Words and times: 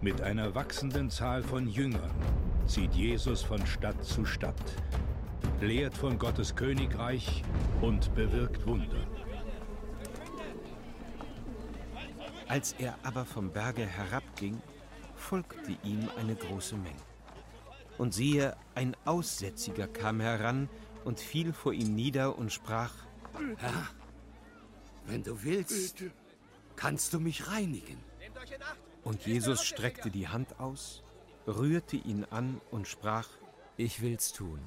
Mit 0.00 0.20
einer 0.22 0.54
wachsenden 0.54 1.10
Zahl 1.10 1.42
von 1.42 1.66
Jüngern 1.66 2.12
zieht 2.68 2.94
Jesus 2.94 3.42
von 3.42 3.66
Stadt 3.66 4.04
zu 4.04 4.24
Stadt, 4.24 4.54
lehrt 5.60 5.96
von 5.96 6.20
Gottes 6.20 6.54
Königreich 6.54 7.42
und 7.80 8.14
bewirkt 8.14 8.64
Wunder. 8.64 9.04
Als 12.46 12.76
er 12.78 12.96
aber 13.02 13.24
vom 13.24 13.50
Berge 13.50 13.84
herabging, 13.84 14.62
folgte 15.16 15.76
ihm 15.82 16.08
eine 16.16 16.36
große 16.36 16.76
Menge. 16.76 16.94
Und 17.98 18.14
siehe, 18.14 18.56
ein 18.76 18.96
Aussätziger 19.04 19.88
kam 19.88 20.20
heran 20.20 20.68
und 21.04 21.18
fiel 21.18 21.52
vor 21.52 21.72
ihm 21.72 21.96
nieder 21.96 22.38
und 22.38 22.52
sprach, 22.52 22.92
Herr, 23.56 23.88
wenn 25.06 25.24
du 25.24 25.42
willst, 25.42 26.04
kannst 26.76 27.12
du 27.12 27.18
mich 27.18 27.50
reinigen. 27.50 27.98
Und 29.04 29.26
Jesus 29.26 29.64
streckte 29.64 30.10
die 30.10 30.28
Hand 30.28 30.60
aus, 30.60 31.02
rührte 31.46 31.96
ihn 31.96 32.24
an 32.30 32.60
und 32.70 32.86
sprach, 32.86 33.28
Ich 33.76 34.02
will's 34.02 34.32
tun, 34.32 34.60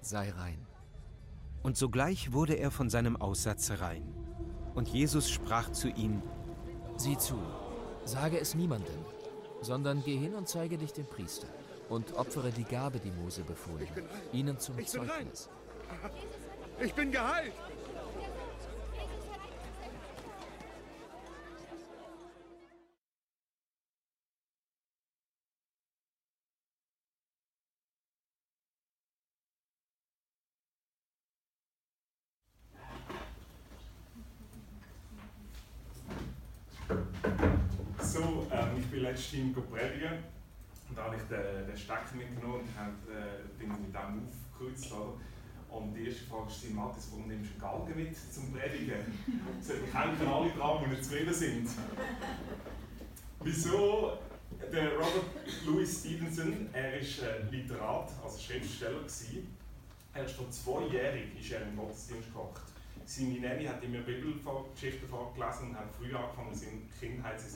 sei 0.00 0.30
rein. 0.30 0.66
Und 1.62 1.76
sogleich 1.76 2.32
wurde 2.32 2.54
er 2.54 2.70
von 2.70 2.90
seinem 2.90 3.16
Aussatz 3.16 3.70
rein. 3.80 4.14
Und 4.74 4.88
Jesus 4.88 5.30
sprach 5.30 5.72
zu 5.72 5.88
ihm, 5.88 6.22
Sieh 6.96 7.18
zu, 7.18 7.36
sage 8.04 8.38
es 8.38 8.54
niemandem, 8.54 9.04
sondern 9.62 10.02
geh 10.04 10.16
hin 10.16 10.34
und 10.34 10.48
zeige 10.48 10.78
dich 10.78 10.92
dem 10.92 11.06
Priester 11.06 11.48
und 11.88 12.14
opfere 12.14 12.50
die 12.50 12.64
Gabe, 12.64 12.98
die 12.98 13.10
Mose 13.10 13.42
befohlen 13.42 13.88
hat, 13.88 14.04
ihnen 14.32 14.58
zum 14.58 14.78
Ich 14.78 14.92
bin 14.92 15.02
rein. 15.02 15.26
Zeugnis. 15.32 15.48
Ich 16.80 16.94
bin 16.94 17.10
geheilt. 17.10 17.52
So, 38.00 38.46
bin 39.06 39.14
letztens 39.14 39.70
predigen 39.70 40.24
und 40.88 40.98
da 40.98 41.04
habe 41.04 41.16
ich 41.16 41.22
den, 41.22 41.66
den 41.66 41.76
Stecker 41.76 42.14
mitgenommen 42.16 42.60
und 42.60 42.78
habe, 42.78 42.92
äh, 43.10 43.66
mit 43.66 43.94
dem 43.94 43.94
aufgekreuzt. 43.94 44.92
Oder? 44.92 45.14
Und 45.68 45.94
die 45.94 46.06
erste 46.06 46.24
Frage 46.24 46.48
ist, 46.48 46.70
Matthias, 46.70 47.08
warum 47.10 47.28
nimmst 47.28 47.50
du 47.50 47.66
einen 47.66 47.86
Galgen 47.86 48.02
mit 48.02 48.16
zum 48.16 48.52
Predigen? 48.52 49.04
Das 49.58 49.76
hängen 49.76 50.28
alle 50.28 50.50
dran, 50.50 50.84
die 50.84 50.90
nicht 50.90 51.04
zufrieden 51.04 51.34
sind. 51.34 51.68
Wieso? 53.40 54.18
Der 54.72 54.92
Robert 54.92 55.24
Louis 55.66 56.00
Stevenson, 56.00 56.68
er 56.72 56.92
war 56.92 57.28
äh, 57.28 57.42
Literat, 57.50 58.10
also 58.24 58.38
Schriftsteller. 58.38 59.00
Gewesen. 59.00 59.54
Er 60.14 60.24
ist 60.24 60.34
vor 60.34 60.50
zweijährig 60.50 61.38
ist 61.38 61.52
im 61.52 61.76
Gottesdienst 61.76 62.32
gehockt. 62.32 62.62
Seine 63.08 63.38
Nanny 63.38 63.64
hat 63.64 63.82
ihm 63.84 63.94
eine 63.94 64.02
Bibelgeschichte 64.02 65.06
vorgelesen 65.06 65.68
und 65.70 65.78
hat 65.78 65.92
früh 65.92 66.12
angefangen, 66.12 66.52
sein 66.52 66.82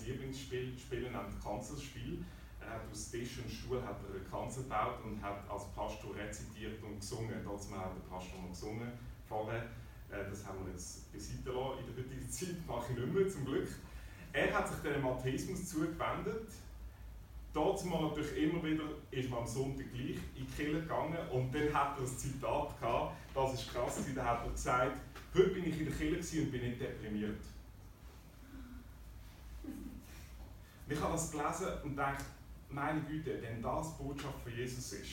Lieblingsspiel 0.06 0.73
zu 0.77 0.81
spielen, 0.81 1.12
nämlich 1.12 1.43
Kanzelspiel. 1.43 2.25
Er 2.61 2.75
hat 2.75 2.83
aus 2.89 3.11
Tisch 3.11 3.39
und 3.39 3.51
Stuhl 3.51 3.83
hat 3.83 3.98
er 4.06 4.15
eine 4.15 4.25
Kanzel 4.25 4.62
gebaut 4.62 5.03
und 5.05 5.21
hat 5.21 5.43
als 5.51 5.65
Pastor 5.75 6.15
rezitiert 6.15 6.81
und 6.84 7.01
gesungen. 7.01 7.34
Dazu 7.45 7.77
hat 7.77 7.97
der 7.97 8.09
Pastor 8.09 8.41
noch 8.41 8.51
gesungen 8.51 8.93
vorher. 9.28 9.65
Äh, 10.09 10.31
Das 10.31 10.47
haben 10.47 10.65
wir 10.65 10.71
jetzt 10.71 11.12
beiseite 11.12 11.51
lassen. 11.51 11.81
In 11.81 11.97
der 11.97 12.05
heutigen 12.05 12.31
Zeit 12.31 12.67
mache 12.69 12.93
ich 12.93 12.98
nicht 13.01 13.12
mehr, 13.12 13.28
zum 13.28 13.45
Glück. 13.45 13.69
Er 14.33 14.55
hat 14.55 14.69
sich 14.69 14.78
dem 14.78 15.05
Atheismus 15.05 15.69
zugewendet. 15.69 16.47
Dazu 17.53 17.88
mal 17.88 18.03
natürlich 18.03 18.37
immer 18.44 18.62
wieder 18.62 18.84
ist 19.11 19.28
man 19.28 19.41
am 19.41 19.47
Sonntag 19.47 19.93
gleich 19.93 20.19
in 20.37 20.47
die 20.47 20.53
Kirche 20.55 20.82
gegangen 20.82 21.19
und 21.32 21.53
dann 21.53 21.75
hat 21.75 21.99
er 21.99 22.05
ein 22.05 22.06
Zitat 22.06 22.81
gehabt, 22.81 23.17
das 23.34 23.55
ist 23.55 23.75
krass, 23.75 24.05
da 24.15 24.25
hat 24.25 24.44
er 24.47 24.53
gesagt, 24.53 25.00
heute 25.35 25.51
bin 25.51 25.65
ich 25.67 25.79
in 25.79 25.87
der 25.87 25.95
Kirche 25.95 26.43
und 26.43 26.51
bin 26.51 26.63
nicht 26.63 26.81
deprimiert. 26.81 27.41
Ich 30.89 31.01
habe 31.01 31.13
das 31.13 31.31
gelesen 31.31 31.69
und 31.85 31.97
dachte, 31.97 32.25
meine 32.69 33.01
Güte, 33.03 33.41
wenn 33.41 33.63
das 33.63 33.97
die 33.97 34.03
Botschaft 34.03 34.43
von 34.43 34.53
Jesus 34.53 34.93
ist, 34.93 35.11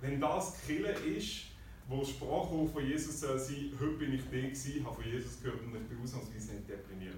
wenn 0.00 0.20
das 0.20 0.60
die 0.60 0.76
Kirche 0.76 1.04
ist, 1.04 1.44
wo 1.88 2.04
Sprachrohr 2.04 2.68
von 2.68 2.86
Jesus 2.86 3.20
soll 3.20 3.38
sein, 3.38 3.72
heute 3.80 3.92
bin 3.94 4.12
ich 4.12 4.30
gewesen, 4.30 4.84
habe 4.84 4.94
von 4.94 5.04
Jesus 5.04 5.40
gehört 5.42 5.62
und 5.62 5.74
ich 5.74 5.88
bin 5.88 6.02
ausnahmsweise 6.02 6.54
nicht 6.54 6.68
deprimiert. 6.68 7.16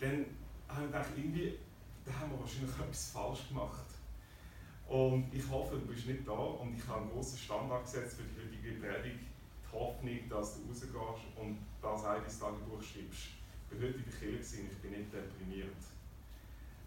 Dann 0.00 0.24
habe 0.66 0.86
ich 0.86 0.86
gedacht, 0.86 1.10
irgendwie, 1.14 1.58
da 2.06 2.12
haben 2.14 2.32
wir 2.32 2.40
wahrscheinlich 2.40 2.74
etwas 2.74 3.10
falsch 3.10 3.48
gemacht. 3.48 3.84
Und 4.88 5.26
ich 5.34 5.46
hoffe, 5.50 5.76
du 5.76 5.86
bist 5.92 6.06
nicht 6.06 6.26
da 6.26 6.32
und 6.32 6.74
ich 6.74 6.86
habe 6.88 7.02
einen 7.02 7.10
grossen 7.10 7.36
Standard 7.36 7.84
gesetzt 7.84 8.16
für 8.16 8.22
die 8.22 8.40
heutige 8.40 8.80
Predigt. 8.80 9.27
Die 9.70 9.76
Hoffnung, 9.76 10.28
dass 10.28 10.54
du 10.54 10.68
rausgehst 10.68 11.36
und 11.36 11.58
das 11.82 12.04
auch 12.04 12.24
ins 12.24 12.38
Tagebuch 12.38 12.82
schreibst. 12.82 13.36
Ich 13.70 13.76
bin 13.76 13.88
heute 13.88 13.98
in 13.98 14.04
der 14.04 14.18
Kirche 14.18 14.56
ich 14.62 14.78
bin 14.78 14.90
nicht 14.92 15.12
deprimiert. 15.12 15.76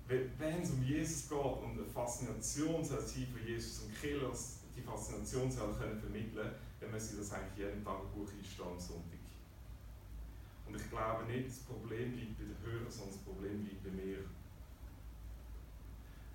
Wenn 0.08 0.62
es 0.62 0.72
um 0.72 0.84
Jesus 0.84 1.30
geht 1.30 1.38
und 1.38 1.78
eine 1.78 1.86
Faszination 1.86 2.84
soll 2.84 3.02
sein 3.02 3.28
für 3.32 3.50
Jesus 3.50 3.84
und 3.84 4.00
Kirche 4.00 4.32
die 4.76 4.82
Faszination 4.82 5.52
soll 5.52 5.74
können 5.76 6.00
vermitteln 6.00 6.52
dann 6.80 6.92
müssen 6.92 7.18
das 7.18 7.32
eigentlich 7.32 7.58
jedem 7.58 7.84
Tagebuch 7.84 8.28
einstehen 8.28 8.66
am 8.68 8.80
Sonntag. 8.80 9.20
Und 10.68 10.76
ich 10.76 10.90
glaube 10.90 11.26
nicht, 11.26 11.48
das 11.48 11.60
Problem 11.60 12.16
liegt 12.16 12.38
bei 12.40 12.46
den 12.46 12.58
Hörern, 12.64 12.90
sondern 12.90 13.14
das 13.14 13.24
Problem 13.24 13.66
liegt 13.66 13.84
bei 13.84 13.92
mir. 13.92 14.20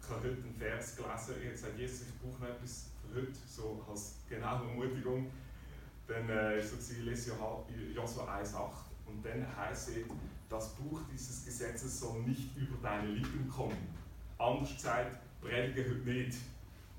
Ich 0.00 0.08
habe 0.08 0.20
heute 0.20 0.42
einen 0.42 0.54
Vers 0.54 0.94
gelesen, 0.94 1.34
hat 1.34 1.52
gesagt, 1.52 1.78
Jesus, 1.78 2.02
ich 2.02 2.14
brauche 2.20 2.40
noch 2.40 2.54
etwas 2.54 2.86
für 3.02 3.20
heute, 3.20 3.32
so 3.48 3.84
als 3.90 4.14
genaue 4.28 4.68
Ermutigung. 4.68 5.30
Dann 6.06 6.28
äh, 6.28 6.62
so 6.62 6.76
gewesen, 6.76 6.96
ich 7.00 7.04
lese 7.04 7.32
Josua 7.94 8.38
1,8 8.38 8.70
und 9.06 9.24
dann 9.24 9.44
heißt 9.56 9.88
es, 9.88 9.94
das 10.48 10.74
Buch 10.74 11.00
dieses 11.12 11.44
Gesetzes 11.44 11.98
soll 11.98 12.22
nicht 12.22 12.56
über 12.56 12.76
deine 12.80 13.08
Lippen 13.08 13.48
kommen. 13.48 13.76
Anders 14.38 14.74
gesagt, 14.74 15.18
predige 15.40 15.90
heute 15.90 16.10
nicht. 16.10 16.38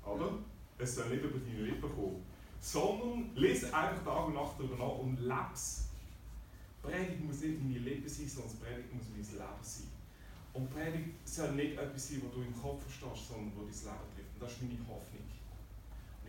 Oder? 0.04 0.32
Es 0.78 0.94
soll 0.94 1.08
nicht 1.08 1.24
über 1.24 1.38
deine 1.38 1.62
Lippen 1.62 1.90
kommen. 1.90 2.22
Sondern 2.60 3.30
lese 3.34 3.74
einfach 3.74 4.04
Tag 4.04 4.26
und 4.26 4.34
Nacht 4.34 4.54
darüber 4.58 4.76
nach 4.76 4.98
und 4.98 5.18
leb's. 5.20 5.88
Predigt 6.82 7.24
muss 7.24 7.40
nicht 7.40 7.62
meine 7.62 7.78
Lippen 7.78 8.08
sein, 8.08 8.28
sondern 8.28 8.58
Predigt 8.58 8.94
muss 8.94 9.04
mein 9.10 9.22
Leben 9.22 9.62
sein. 9.62 9.88
Und 10.52 10.74
Predigt 10.74 11.28
soll 11.28 11.52
nicht 11.52 11.78
etwas 11.78 12.08
sein, 12.08 12.22
was 12.24 12.34
du 12.34 12.42
im 12.42 12.60
Kopf 12.60 12.82
verstehst, 12.82 13.28
sondern 13.28 13.52
wo 13.56 13.60
dein 13.62 13.72
Leben 13.72 14.08
trifft. 14.14 14.34
Und 14.34 14.42
das 14.42 14.52
ist 14.52 14.62
meine 14.62 14.88
Hoffnung. 14.88 15.27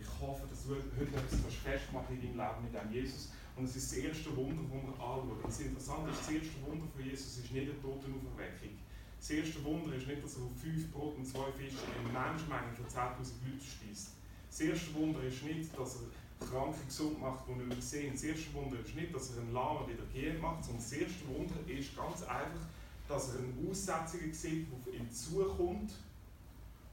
Ich 0.00 0.08
hoffe, 0.20 0.46
dass 0.48 0.64
du 0.64 0.74
heute 0.74 1.12
etwas 1.12 1.54
festmachen 1.60 2.16
in 2.16 2.32
deinem 2.32 2.40
Leben 2.40 2.64
mit 2.64 2.72
dem 2.72 2.92
Jesus. 2.92 3.28
Und 3.56 3.64
es 3.64 3.76
ist 3.76 3.92
das 3.92 3.98
erste 3.98 4.34
Wunder, 4.36 4.64
das 4.64 4.72
wir 4.72 4.88
anschauen. 4.88 5.30
Und 5.30 5.44
das 5.44 5.60
Interessante 5.60 6.10
ist, 6.10 6.20
das 6.20 6.30
erste 6.32 6.56
Wunder 6.64 6.86
von 6.88 7.04
Jesus 7.04 7.38
ist 7.38 7.52
nicht 7.52 7.68
eine 7.68 7.80
Totenauferweckung. 7.80 8.72
Das 9.20 9.30
erste 9.30 9.62
Wunder 9.64 9.92
ist 9.94 10.06
nicht, 10.06 10.24
dass 10.24 10.36
er 10.36 10.44
auf 10.48 10.56
fünf 10.56 10.90
Brot 10.92 11.16
und 11.18 11.26
zwei 11.26 11.52
Fische 11.52 11.84
in 11.84 12.08
Menschenmengen 12.08 12.72
von 12.72 12.88
10.000 12.88 13.44
Leuten 13.44 13.60
speist. 13.60 14.16
Das 14.48 14.60
erste 14.60 14.94
Wunder 14.94 15.20
ist 15.22 15.44
nicht, 15.44 15.68
dass 15.76 16.00
er 16.00 16.08
Kranke 16.40 16.80
gesund 16.86 17.20
macht, 17.20 17.44
die 17.46 17.52
nicht 17.52 17.68
mehr 17.68 17.82
sehen. 17.82 18.12
Das 18.14 18.24
erste 18.24 18.54
Wunder 18.54 18.80
ist 18.80 18.94
nicht, 18.96 19.14
dass 19.14 19.36
er 19.36 19.42
einen 19.42 19.52
Lahmen 19.52 19.86
wieder 19.88 20.04
gehen 20.12 20.40
macht, 20.40 20.64
sondern 20.64 20.82
das 20.82 20.92
erste 20.92 21.28
Wunder 21.28 21.54
ist 21.68 21.94
ganz 21.94 22.22
einfach, 22.22 22.66
dass 23.06 23.34
er 23.34 23.40
einen 23.40 23.68
Aussätzigen 23.68 24.32
sieht, 24.32 24.66
der 24.68 24.78
auf 24.78 25.00
ihn 25.00 25.10
zukommt 25.12 25.92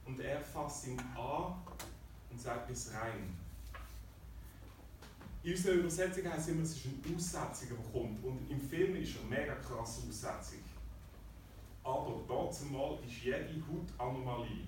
und 0.06 0.20
er 0.20 0.42
fasst 0.42 0.88
ihn 0.88 1.00
an 1.16 1.56
und 2.30 2.40
sagt, 2.40 2.68
bis 2.68 2.94
rein. 2.94 3.38
In 5.44 5.54
unserer 5.54 5.76
Übersetzung 5.76 6.32
heisst 6.32 6.40
es 6.40 6.48
immer, 6.50 6.64
es 6.64 6.76
ist 6.76 6.86
ein 6.86 7.16
Aussätziger, 7.16 7.76
der 7.76 7.92
kommt. 7.92 8.24
Und 8.24 8.50
im 8.50 8.60
Film 8.60 8.96
ist 8.98 9.16
er 9.16 9.24
mega 9.30 9.56
krass 9.56 10.02
aussätzig. 10.08 10.60
Aber 11.84 12.20
dazu 12.28 12.66
mal 12.66 13.00
ist 13.06 13.24
jede 13.24 13.64
Hautanomalie 13.66 14.68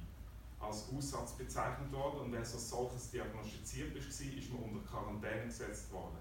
als 0.60 0.88
Aussatz 0.96 1.34
bezeichnet 1.34 1.92
worden 1.92 2.20
und 2.20 2.32
wer 2.34 2.46
so 2.46 2.56
als 2.56 2.70
solches 2.70 3.12
diagnostiziert 3.12 3.96
ist, 3.96 4.22
war, 4.22 4.38
ist 4.38 4.54
man 4.54 4.64
unter 4.64 4.88
Quarantäne 4.88 5.46
gesetzt 5.46 5.92
worden. 5.92 6.18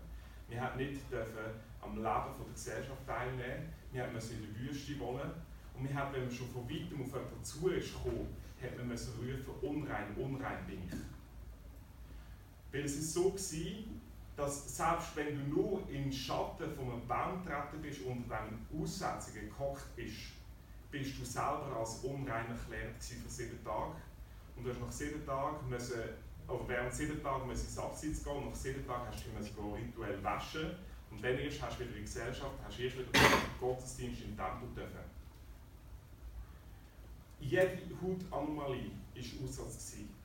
Wir 0.48 0.60
haben 0.60 0.76
nicht 0.76 1.10
dürfen 1.10 1.54
am 1.80 1.96
Leben 1.96 2.34
von 2.36 2.44
der 2.46 2.54
Gesellschaft 2.54 3.06
teilnehmen, 3.06 3.68
wir 3.92 4.06
mussten 4.08 4.42
in 4.42 4.54
der 4.54 4.62
Wüste 4.62 4.98
wohnen 4.98 5.30
und 5.74 5.88
wir 5.88 5.94
haben, 5.94 6.12
wenn 6.14 6.22
man 6.22 6.32
schon 6.32 6.48
von 6.48 6.68
weitem 6.68 7.02
auf 7.02 7.12
jemanden 7.12 7.44
zu 7.44 7.68
ist 7.68 7.92
gekommen, 7.92 8.28
hat 8.62 8.76
man 8.76 8.90
rufen, 8.90 9.54
unrein, 9.62 10.16
unrein 10.16 10.66
bin 10.66 10.82
ich. 10.86 11.17
Weil 12.72 12.84
es 12.84 12.96
ist 12.96 13.14
so 13.14 13.32
war, 13.32 13.84
dass 14.36 14.76
selbst 14.76 15.16
wenn 15.16 15.36
du 15.36 15.56
nur 15.56 15.82
im 15.90 16.12
Schatten 16.12 16.72
von 16.74 16.92
einem 16.92 17.08
Baum 17.08 17.44
getreten 17.44 17.82
bist 17.82 18.02
und 18.02 18.24
unter 18.24 18.38
diesem 18.44 18.82
Aussätzigen 18.82 19.48
gehockt 19.48 19.96
bist, 19.96 20.16
bist 20.90 21.18
du 21.18 21.24
selber 21.24 21.76
als 21.78 21.96
unrein 22.04 22.46
erklärt 22.48 23.02
für 23.02 23.28
sieben 23.28 23.62
Tage. 23.64 23.96
Und 24.56 24.64
du 24.64 24.70
hast 24.70 24.80
nach 24.80 24.92
sieben 24.92 25.24
Tagen 25.26 25.68
müssen, 25.68 26.00
oder 26.46 26.68
während 26.68 26.94
sieben 26.94 27.22
Tagen 27.22 27.46
müssen 27.46 27.66
ins 27.66 27.78
Abseits 27.78 28.24
gehen 28.24 28.36
und 28.36 28.48
nach 28.50 28.54
sieben 28.54 28.86
Tagen 28.86 29.06
hast 29.10 29.24
du 29.26 29.30
müssen 29.30 29.74
rituell 29.74 30.22
waschen. 30.22 30.70
Und 31.10 31.24
dann 31.24 31.38
erst 31.38 31.62
hast 31.62 31.78
du 31.78 31.80
wieder 31.80 31.90
in 31.90 31.96
die 31.96 32.02
Gesellschaft, 32.02 32.52
hast 32.64 32.78
du 32.78 32.82
erst 32.82 32.98
wieder 32.98 33.10
den 33.12 33.60
Gottesdienst 33.60 34.22
im 34.22 34.36
Tempel 34.36 34.68
dürfen. 34.76 35.18
Jede 37.40 37.78
Hautanomalie 38.02 38.90
war 39.14 39.44
Aussatz. 39.44 39.92
Gewesen. 39.92 40.17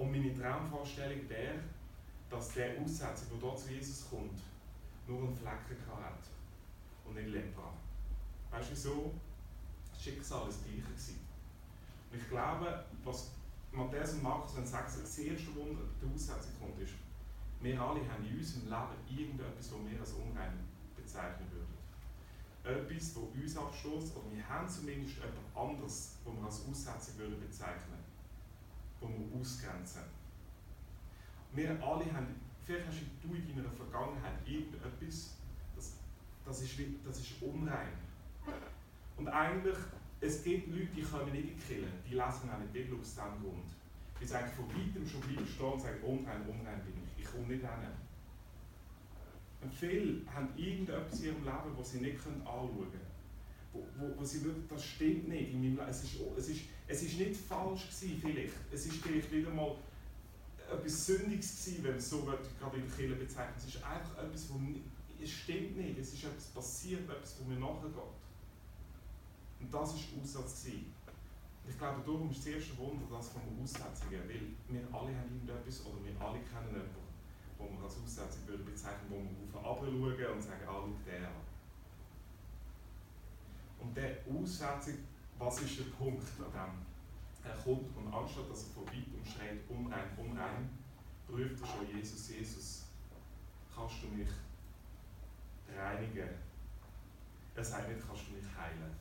Und 0.00 0.12
meine 0.12 0.32
Traumvorstellung 0.32 1.28
wäre, 1.28 1.60
dass 2.30 2.54
der 2.54 2.80
Aussetzer, 2.80 3.26
der 3.30 3.38
dort 3.38 3.58
zu 3.58 3.70
Jesus 3.70 4.08
kommt, 4.08 4.40
nur 5.06 5.18
einen 5.18 5.36
Flecken 5.36 5.76
hat 5.86 6.24
und 7.04 7.16
nicht 7.16 7.28
Lepra. 7.28 7.74
Weißt 8.50 8.70
du 8.70 8.72
wieso? 8.72 9.12
Das 9.92 10.02
Schicksal 10.02 10.40
war 10.40 10.46
das 10.46 10.64
gleiche. 10.64 11.18
Und 12.10 12.18
ich 12.18 12.28
glaube, 12.30 12.82
was 13.04 13.32
Matthäus 13.72 14.14
und 14.14 14.22
Markus 14.22 14.54
sagen, 14.54 14.86
das 14.88 15.18
erste 15.18 15.54
Wunder 15.54 15.82
der 16.00 16.14
Aussetzung 16.14 16.52
kommt, 16.58 16.80
ist, 16.80 16.94
wir 17.60 17.78
alle 17.78 18.00
haben 18.08 18.24
in 18.24 18.38
unserem 18.38 18.70
Leben 18.70 19.20
irgendetwas, 19.20 19.70
was 19.70 19.90
wir 19.90 20.00
als 20.00 20.12
unrein 20.12 20.60
bezeichnen 20.96 21.46
würden. 21.52 21.76
Etwas, 22.64 23.12
das 23.12 23.22
uns 23.22 23.56
abstoßt, 23.56 24.16
oder 24.16 24.32
wir 24.32 24.48
haben 24.48 24.66
zumindest 24.66 25.18
etwas 25.18 25.44
anderes, 25.54 26.16
was 26.24 26.34
wir 26.34 26.44
als 26.44 26.88
Aussetzung 26.88 27.18
würden 27.18 27.38
bezeichnen 27.38 27.99
wo 29.00 29.08
wir 29.08 29.40
ausgrenzen. 29.40 30.02
Wir 31.52 31.70
alle 31.82 32.12
haben, 32.12 32.26
vielleicht 32.64 32.86
hast 32.86 33.00
du 33.22 33.34
in 33.34 33.56
deiner 33.56 33.72
Vergangenheit 33.72 34.34
irgendetwas, 34.46 35.36
das, 35.74 35.94
das, 36.44 36.62
ist, 36.62 36.78
das 37.04 37.18
ist 37.18 37.42
unrein. 37.42 37.92
Und 39.16 39.28
eigentlich 39.28 39.76
es 40.20 40.44
gibt 40.44 40.68
Leute, 40.68 40.88
die 40.94 41.02
kommen 41.02 41.32
nicht 41.32 41.48
in 41.48 41.56
die 41.56 42.10
die 42.10 42.14
lesen 42.14 42.50
auch 42.50 42.58
nicht 42.58 42.74
die 42.74 42.80
Bibel 42.80 43.00
aus 43.00 43.14
diesem 43.14 43.40
Grund. 43.40 43.70
Die 44.20 44.26
sagen 44.26 44.50
von 44.54 44.68
weitem 44.68 45.06
schon 45.08 45.20
Bibel 45.22 45.46
stehen 45.46 45.72
und 45.72 45.80
sagen, 45.80 46.02
unrein, 46.02 46.42
unrein 46.42 46.84
bin 46.84 46.92
ich, 47.02 47.24
ich 47.24 47.30
komme 47.30 47.46
nicht 47.46 47.62
hin. 47.62 47.96
Und 49.62 49.72
viele 49.72 50.20
haben 50.32 50.48
irgendetwas 50.56 51.20
in 51.20 51.26
ihrem 51.26 51.44
Leben, 51.44 51.76
das 51.76 51.90
sie 51.90 52.00
nicht 52.00 52.18
anschauen 52.26 52.76
können. 52.76 53.09
Wo, 53.72 53.84
wo, 54.16 54.24
sie 54.24 54.44
wirklich, 54.44 54.66
das 54.68 54.84
stimmt 54.84 55.28
nicht 55.28 55.52
in 55.52 55.60
meinem 55.60 55.76
Leben. 55.76 55.88
Es 55.88 56.02
ist, 56.02 56.16
es 56.36 56.48
ist, 56.48 56.60
es 56.88 57.02
ist 57.02 57.18
nicht 57.18 57.36
falsch 57.36 57.86
gewesen, 57.88 58.18
vielleicht. 58.20 58.54
Es 58.72 58.86
ist 58.86 58.96
vielleicht 58.96 59.30
wieder 59.30 59.50
mal 59.50 59.76
etwas 60.72 61.06
Sündiges 61.06 61.64
gewesen, 61.64 61.84
wenn 61.84 61.92
man 61.92 62.00
so 62.00 62.22
gerade 62.22 62.76
in 62.76 62.86
der 62.86 62.96
Kirche 62.96 63.14
bezeichnet. 63.14 63.56
Es 63.58 63.66
ist 63.66 63.84
einfach 63.84 64.18
etwas, 64.24 64.48
wo 64.50 64.60
es 65.22 65.30
stimmt 65.30 65.76
nicht. 65.76 65.98
Es 65.98 66.14
ist 66.14 66.24
etwas 66.24 66.46
passiert, 66.46 67.08
etwas, 67.08 67.36
wo 67.38 67.48
mir 67.48 67.60
nachgeht. 67.60 67.94
Und 69.60 69.74
das 69.74 69.92
war 69.92 69.98
der 69.98 70.22
Aussatz. 70.22 70.66
Ich 70.66 71.78
glaube, 71.78 72.02
darum 72.04 72.30
ist 72.30 72.38
das 72.38 72.46
erste 72.46 72.76
Wunder 72.78 73.04
das 73.10 73.28
von 73.28 73.42
Aussetzungen, 73.62 74.22
weil 74.26 74.42
wir 74.66 74.82
alle 74.90 75.14
haben 75.14 75.30
irgendetwas, 75.30 75.86
oder 75.86 76.02
wir 76.02 76.18
alle 76.18 76.40
kennen 76.40 76.72
jemanden, 76.72 77.06
wo 77.58 77.70
wir 77.70 77.84
als 77.84 77.96
Aussetzung 78.02 78.64
bezeichnen, 78.64 79.06
wo 79.10 79.20
wir 79.20 79.64
auf 79.64 79.80
den 79.80 80.00
schauen 80.00 80.34
und 80.34 80.42
sagen, 80.42 80.64
ah, 80.66 80.82
schau 80.82 80.96
der 81.06 81.28
an. 81.28 81.49
Und 83.80 83.96
der 83.96 84.18
Aussetzung, 84.28 84.98
was 85.38 85.60
ist 85.62 85.78
der 85.78 85.84
Punkt 85.84 86.26
an 86.38 86.52
dem? 86.52 87.50
Er 87.50 87.56
kommt 87.56 87.96
und 87.96 88.12
anstatt 88.12 88.50
dass 88.50 88.64
er 88.64 88.70
von 88.74 88.86
weitem 88.86 89.24
schreit, 89.24 89.60
unrein, 89.68 90.10
unrein, 90.16 90.70
prüft 91.26 91.62
er 91.62 91.66
schon 91.66 91.96
Jesus, 91.96 92.28
Jesus, 92.28 92.84
kannst 93.74 94.02
du 94.02 94.08
mich 94.08 94.28
reinigen? 95.74 96.28
Er 97.54 97.64
sagt 97.64 97.88
nicht, 97.88 98.06
kannst 98.06 98.28
du 98.28 98.32
mich 98.32 98.44
heilen? 98.56 98.94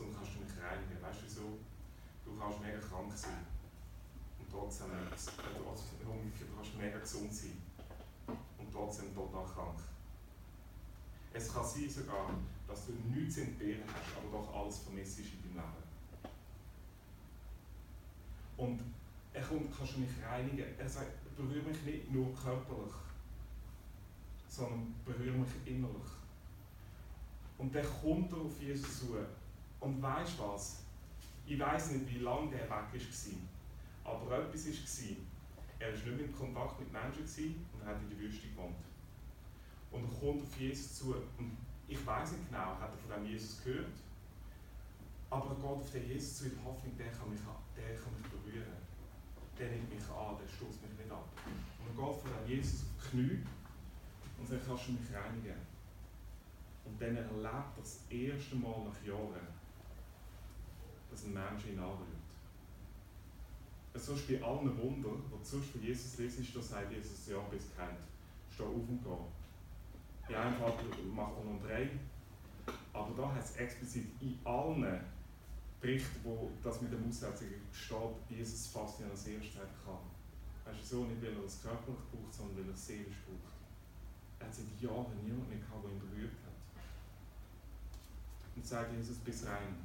sondern 0.00 0.16
kannst 0.16 0.36
du 0.36 0.40
mich 0.40 0.56
reinigen. 0.56 1.02
Weißt 1.02 1.20
du 1.20 1.24
wieso? 1.26 1.46
Du 2.24 2.36
kannst 2.40 2.60
mega 2.60 2.78
krank 2.80 3.12
sein 3.14 3.44
und 4.38 4.48
trotzdem, 4.50 4.88
äh, 4.92 6.08
umgekehrt, 6.08 6.48
du 6.48 6.56
kannst 6.56 6.74
mega 6.76 6.98
gesund 6.98 7.32
sein 7.34 7.60
und 8.58 8.72
trotzdem 8.72 9.14
total 9.14 9.44
krank. 9.44 9.78
Es 11.32 11.52
kann 11.52 11.64
sein 11.64 11.90
sogar, 11.90 12.30
dass 12.70 12.86
du 12.86 12.92
nichts 12.92 13.38
entbehren 13.38 13.82
hast, 13.88 14.16
aber 14.16 14.38
doch 14.38 14.54
alles 14.54 14.78
vermisst 14.78 15.18
in 15.18 15.24
deinem 15.54 15.66
Leben. 15.66 15.90
Und 18.56 18.80
er 19.32 19.42
kommt, 19.42 19.76
kannst 19.76 19.96
du 19.96 20.00
mich 20.00 20.10
reinigen. 20.24 20.66
Er 20.78 20.88
sagt, 20.88 21.10
berühre 21.36 21.68
mich 21.68 21.82
nicht 21.82 22.12
nur 22.12 22.34
körperlich, 22.34 22.94
sondern 24.48 24.94
berühre 25.04 25.38
mich 25.38 25.48
innerlich. 25.64 26.10
Und 27.58 27.74
dann 27.74 27.86
kommt 28.02 28.32
auf 28.32 28.60
Jesus 28.60 29.00
zu 29.00 29.16
und 29.80 30.00
weißt 30.00 30.38
was? 30.38 30.82
Ich 31.46 31.58
weiß 31.58 31.92
nicht, 31.92 32.08
wie 32.08 32.18
lange 32.18 32.50
der 32.50 32.62
weg 32.62 32.70
war. 32.70 34.12
Aber 34.12 34.38
etwas 34.38 34.66
war. 34.66 35.16
Er 35.78 35.88
war 35.88 35.92
nicht 35.92 36.06
mehr 36.06 36.26
in 36.26 36.34
Kontakt 36.34 36.80
mit 36.80 36.92
Menschen 36.92 37.66
und 37.72 37.86
hat 37.86 37.96
in 38.02 38.10
der 38.10 38.18
Wüste 38.18 38.48
gewohnt. 38.48 38.76
Und 39.90 40.04
er 40.04 40.20
kommt 40.20 40.42
auf 40.42 40.60
Jesus 40.60 40.94
zu. 40.94 41.14
Und 41.38 41.56
ich 41.90 42.06
weiß 42.06 42.32
nicht 42.32 42.46
genau, 42.48 42.78
hat 42.78 42.92
er 42.92 42.98
von 42.98 43.10
dem 43.10 43.30
Jesus 43.30 43.64
gehört? 43.64 43.98
Aber 45.28 45.50
er 45.50 45.56
geht 45.56 45.64
auf 45.64 45.90
den 45.90 46.08
Jesus 46.08 46.38
zu 46.38 46.44
in 46.46 46.54
der 46.54 46.64
Hoffnung, 46.64 46.96
der 46.96 47.10
kann 47.10 47.30
mich, 47.30 47.40
der 47.76 47.96
kann 47.96 48.14
mich 48.14 48.30
berühren. 48.30 48.80
Der 49.58 49.70
nimmt 49.70 49.90
mich 49.90 50.08
an, 50.08 50.36
der 50.38 50.46
stoßt 50.46 50.82
mich 50.82 50.96
nicht 50.96 51.10
ab. 51.10 51.26
Und 51.44 51.90
er 51.90 52.06
geht 52.06 52.22
von 52.22 52.30
dem 52.30 52.48
Jesus 52.48 52.86
auf 52.86 52.94
die 52.94 53.10
Knie 53.10 53.38
und 54.38 54.48
sagt, 54.48 54.66
kannst 54.66 54.86
du 54.86 54.92
mich 54.92 55.10
reinigen? 55.12 55.60
Und 56.84 57.00
dann 57.02 57.16
erlebt 57.16 57.42
er 57.42 57.74
das 57.76 58.00
erste 58.08 58.54
Mal 58.54 58.86
nach 58.86 59.06
Jahren, 59.06 59.46
dass 61.10 61.24
ein 61.24 61.34
Mensch 61.34 61.66
ihn 61.66 61.78
anrührt. 61.78 62.22
Sonst 63.94 64.28
bei 64.28 64.40
allen 64.42 64.78
Wundern, 64.78 65.22
die 65.26 65.30
du 65.30 65.38
sonst 65.42 65.70
von 65.70 65.82
Jesus 65.82 66.18
liest, 66.18 66.56
da 66.56 66.62
sagt 66.62 66.92
Jesus, 66.92 67.26
ja, 67.26 67.38
bist 67.50 67.76
kennt. 67.76 67.98
Steh 68.48 68.62
auf 68.62 68.88
und 68.88 69.02
geh. 69.02 69.39
In 70.30 70.36
einem 70.36 70.54
Fall 70.54 70.72
macht 71.12 71.32
er 71.38 71.44
noch 71.44 71.60
drei. 71.60 71.90
Aber 72.92 73.10
da 73.16 73.34
heißt 73.34 73.56
es 73.56 73.56
explizit 73.56 74.06
in 74.20 74.38
allen 74.44 75.00
Berichten, 75.80 76.20
wo 76.22 76.52
das 76.62 76.80
mit 76.80 76.92
der 76.92 77.00
Aussetzung 77.00 77.48
steht, 77.72 78.38
Jesus 78.38 78.68
fast 78.68 79.00
ihn 79.00 79.10
als 79.10 79.26
erstes 79.26 79.54
kann. 79.84 80.06
Weißt 80.64 80.82
du, 80.82 80.86
so 80.86 81.04
nicht, 81.06 81.20
weil 81.20 81.34
er 81.34 81.44
es 81.44 81.60
körperlich 81.60 81.98
braucht, 82.12 82.32
sondern 82.32 82.58
weil 82.58 82.68
er 82.68 82.74
es 82.74 82.86
seelisch 82.86 83.18
braucht. 83.26 83.58
Er 84.38 84.46
hat 84.46 84.54
seit 84.54 84.80
Jahren 84.80 85.18
niemanden 85.24 85.58
gehabt, 85.58 85.82
der 85.82 85.90
ihn 85.90 85.98
berührt 85.98 86.38
hat. 86.46 86.54
Und 88.54 88.64
sagt 88.64 88.92
Jesus, 88.94 89.18
bis 89.18 89.46
rein. 89.46 89.82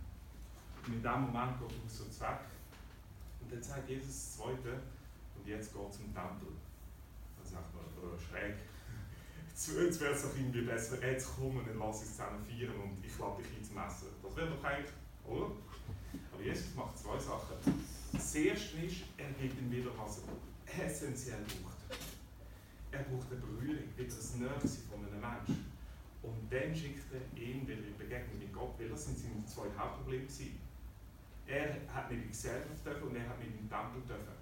Und 0.86 0.94
in 0.94 1.02
dem 1.02 1.22
Moment 1.26 1.58
geht 1.58 1.72
er 1.72 1.86
aus 1.86 1.98
zum 1.98 2.12
Zweck. 2.12 2.46
Und 3.42 3.52
dann 3.52 3.64
sagt 3.64 3.90
Jesus 3.90 4.06
das 4.06 4.38
Zweite, 4.38 4.78
und 5.34 5.48
jetzt 5.48 5.74
geht 5.74 5.94
zum 5.94 6.14
Tempel. 6.14 6.54
Dann 7.34 7.46
sagt 7.50 7.74
man, 7.74 8.20
schräg. 8.20 8.75
Jetzt, 9.56 10.02
wäre 10.02 10.12
es 10.12 10.22
doch 10.22 10.36
irgendwie 10.36 10.64
besser, 10.64 11.02
jetzt 11.02 11.34
kommen 11.34 11.60
und 11.60 11.80
lass 11.80 12.04
ich 12.04 12.10
zusammen 12.10 12.44
feiern 12.44 12.76
und 12.76 12.98
ich 13.02 13.18
lade 13.18 13.42
dich 13.42 13.56
ein 13.56 13.64
zum 13.64 13.78
Essen. 13.78 14.08
Das 14.22 14.36
wäre 14.36 14.50
doch 14.50 14.62
eigentlich, 14.62 14.92
oder? 15.26 15.52
Aber 16.34 16.44
Jesus 16.44 16.76
macht 16.76 16.98
zwei 16.98 17.18
Sachen. 17.18 17.56
Das 18.12 18.36
erste 18.36 18.78
ist, 18.80 19.04
er 19.16 19.32
gibt 19.40 19.58
ihm 19.58 19.72
wieder, 19.72 19.92
was 19.98 20.20
er 20.20 20.86
essentiell 20.86 21.40
braucht. 21.40 21.98
Er 22.92 23.04
braucht 23.04 23.32
eine 23.32 23.40
Berührung, 23.40 23.88
wieder 23.96 24.16
das 24.16 24.36
Nächste 24.36 24.90
von 24.90 25.00
einem 25.08 25.22
Menschen. 25.22 25.66
Und 26.22 26.52
dann 26.52 26.76
schickt 26.76 27.06
er 27.14 27.42
ihn 27.42 27.66
wieder 27.66 27.80
in 27.80 27.98
Begegnung 27.98 28.38
mit 28.38 28.52
Gott, 28.52 28.78
weil 28.78 28.90
das 28.90 29.06
sind 29.06 29.18
seine 29.18 29.46
zwei 29.46 29.72
Hauptprobleme. 29.78 30.28
Er 31.48 31.76
hat 31.94 32.12
nicht 32.12 32.24
in 32.24 32.28
Gesellschaft 32.28 32.86
dürfen 32.86 33.08
und 33.08 33.16
er 33.16 33.30
hat 33.30 33.40
nicht 33.40 33.58
den 33.58 33.70
Tempel 33.70 34.02
dürfen. 34.06 34.36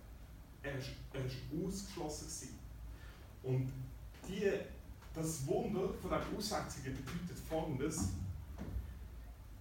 Er 0.63 0.75
ist 0.75 1.35
ausgeschlossen 1.53 2.25
gewesen. 2.25 2.59
Und 3.43 3.71
die, 4.27 4.49
das 5.13 5.45
Wunder 5.47 5.93
von 5.93 6.09
der 6.09 6.21
Aussetzungen 6.35 6.95
bedeutet 6.95 7.39
folgendes. 7.47 8.13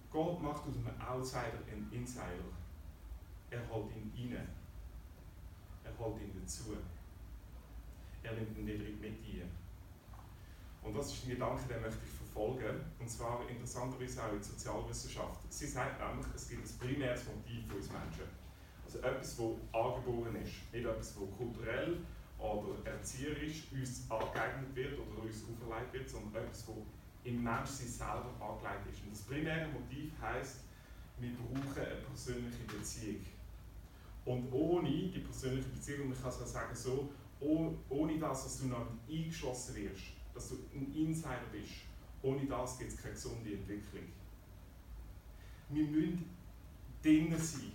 Gott 0.09 0.41
macht 0.41 0.63
aus 0.67 0.75
einem 0.75 1.01
Outsider 1.01 1.59
einen 1.71 1.89
Insider. 1.91 2.49
Er 3.49 3.61
holt 3.69 3.91
ihn 3.95 4.11
rein. 4.15 4.47
Er 5.83 5.91
holt 5.99 6.21
ihn 6.21 6.31
dazu. 6.39 6.75
Er 8.23 8.33
nimmt 8.33 8.57
ihn 8.57 8.65
nicht 8.65 9.01
mit 9.01 9.11
ein. 9.11 9.51
Und 10.81 10.95
das 10.95 11.13
ist 11.13 11.25
ein 11.25 11.29
Gedanke, 11.29 11.63
den 11.67 11.81
möchte 11.81 11.99
ich 12.03 12.11
verfolgen. 12.11 12.81
Und 12.99 13.09
zwar 13.09 13.47
interessanterweise 13.47 14.23
auch 14.23 14.33
in 14.33 14.43
Sozialwissenschaften. 14.43 15.49
Sie 15.49 15.67
sagt 15.67 15.99
nämlich, 15.99 16.27
es 16.35 16.49
gibt 16.49 16.67
ein 16.67 16.79
primäres 16.79 17.23
Motiv 17.25 17.67
für 17.67 17.75
uns 17.75 17.89
Menschen. 17.91 18.25
Also 18.85 18.99
etwas, 18.99 19.37
das 19.37 19.45
angeboren 19.71 20.35
ist. 20.35 20.73
Nicht 20.73 20.85
etwas, 20.85 21.15
das 21.15 21.23
kulturell 21.37 21.97
oder 22.43 22.85
erzieherisch 22.85 23.63
uns 23.71 24.03
angeeignet 24.09 24.75
wird 24.75 24.99
oder 24.99 25.23
uns 25.23 25.43
auferlegt 25.43 25.93
wird, 25.93 26.09
sondern 26.09 26.43
etwas, 26.43 26.65
das 26.65 26.75
im 27.23 27.41
Menschsein 27.41 27.87
selber 27.87 28.33
angelegt 28.39 28.91
ist. 28.91 29.03
Und 29.03 29.11
das 29.11 29.21
primäre 29.21 29.69
Motiv 29.69 30.11
heisst, 30.21 30.59
wir 31.19 31.31
brauchen 31.35 31.81
eine 31.81 32.01
persönliche 32.01 32.63
Beziehung. 32.67 33.25
Und 34.25 34.51
ohne 34.51 34.89
die 34.89 35.19
persönliche 35.19 35.69
Beziehung, 35.69 36.07
und 36.07 36.13
ich 36.13 36.21
kann 36.21 36.31
es 36.31 36.51
sagen 36.51 36.75
so, 36.75 37.09
ohne 37.39 38.19
das, 38.19 38.43
dass 38.43 38.59
du 38.59 38.67
noch 38.67 38.87
eingeschlossen 39.09 39.75
wirst, 39.75 40.03
dass 40.33 40.49
du 40.49 40.55
ein 40.73 40.93
Insider 40.93 41.45
bist, 41.51 41.71
ohne 42.21 42.45
das 42.45 42.77
gibt 42.77 42.91
es 42.91 43.01
keine 43.01 43.13
gesunde 43.13 43.53
Entwicklung. 43.53 44.03
Wir 45.69 45.85
müssen 45.87 46.29
drinnen 47.01 47.37
sein. 47.37 47.71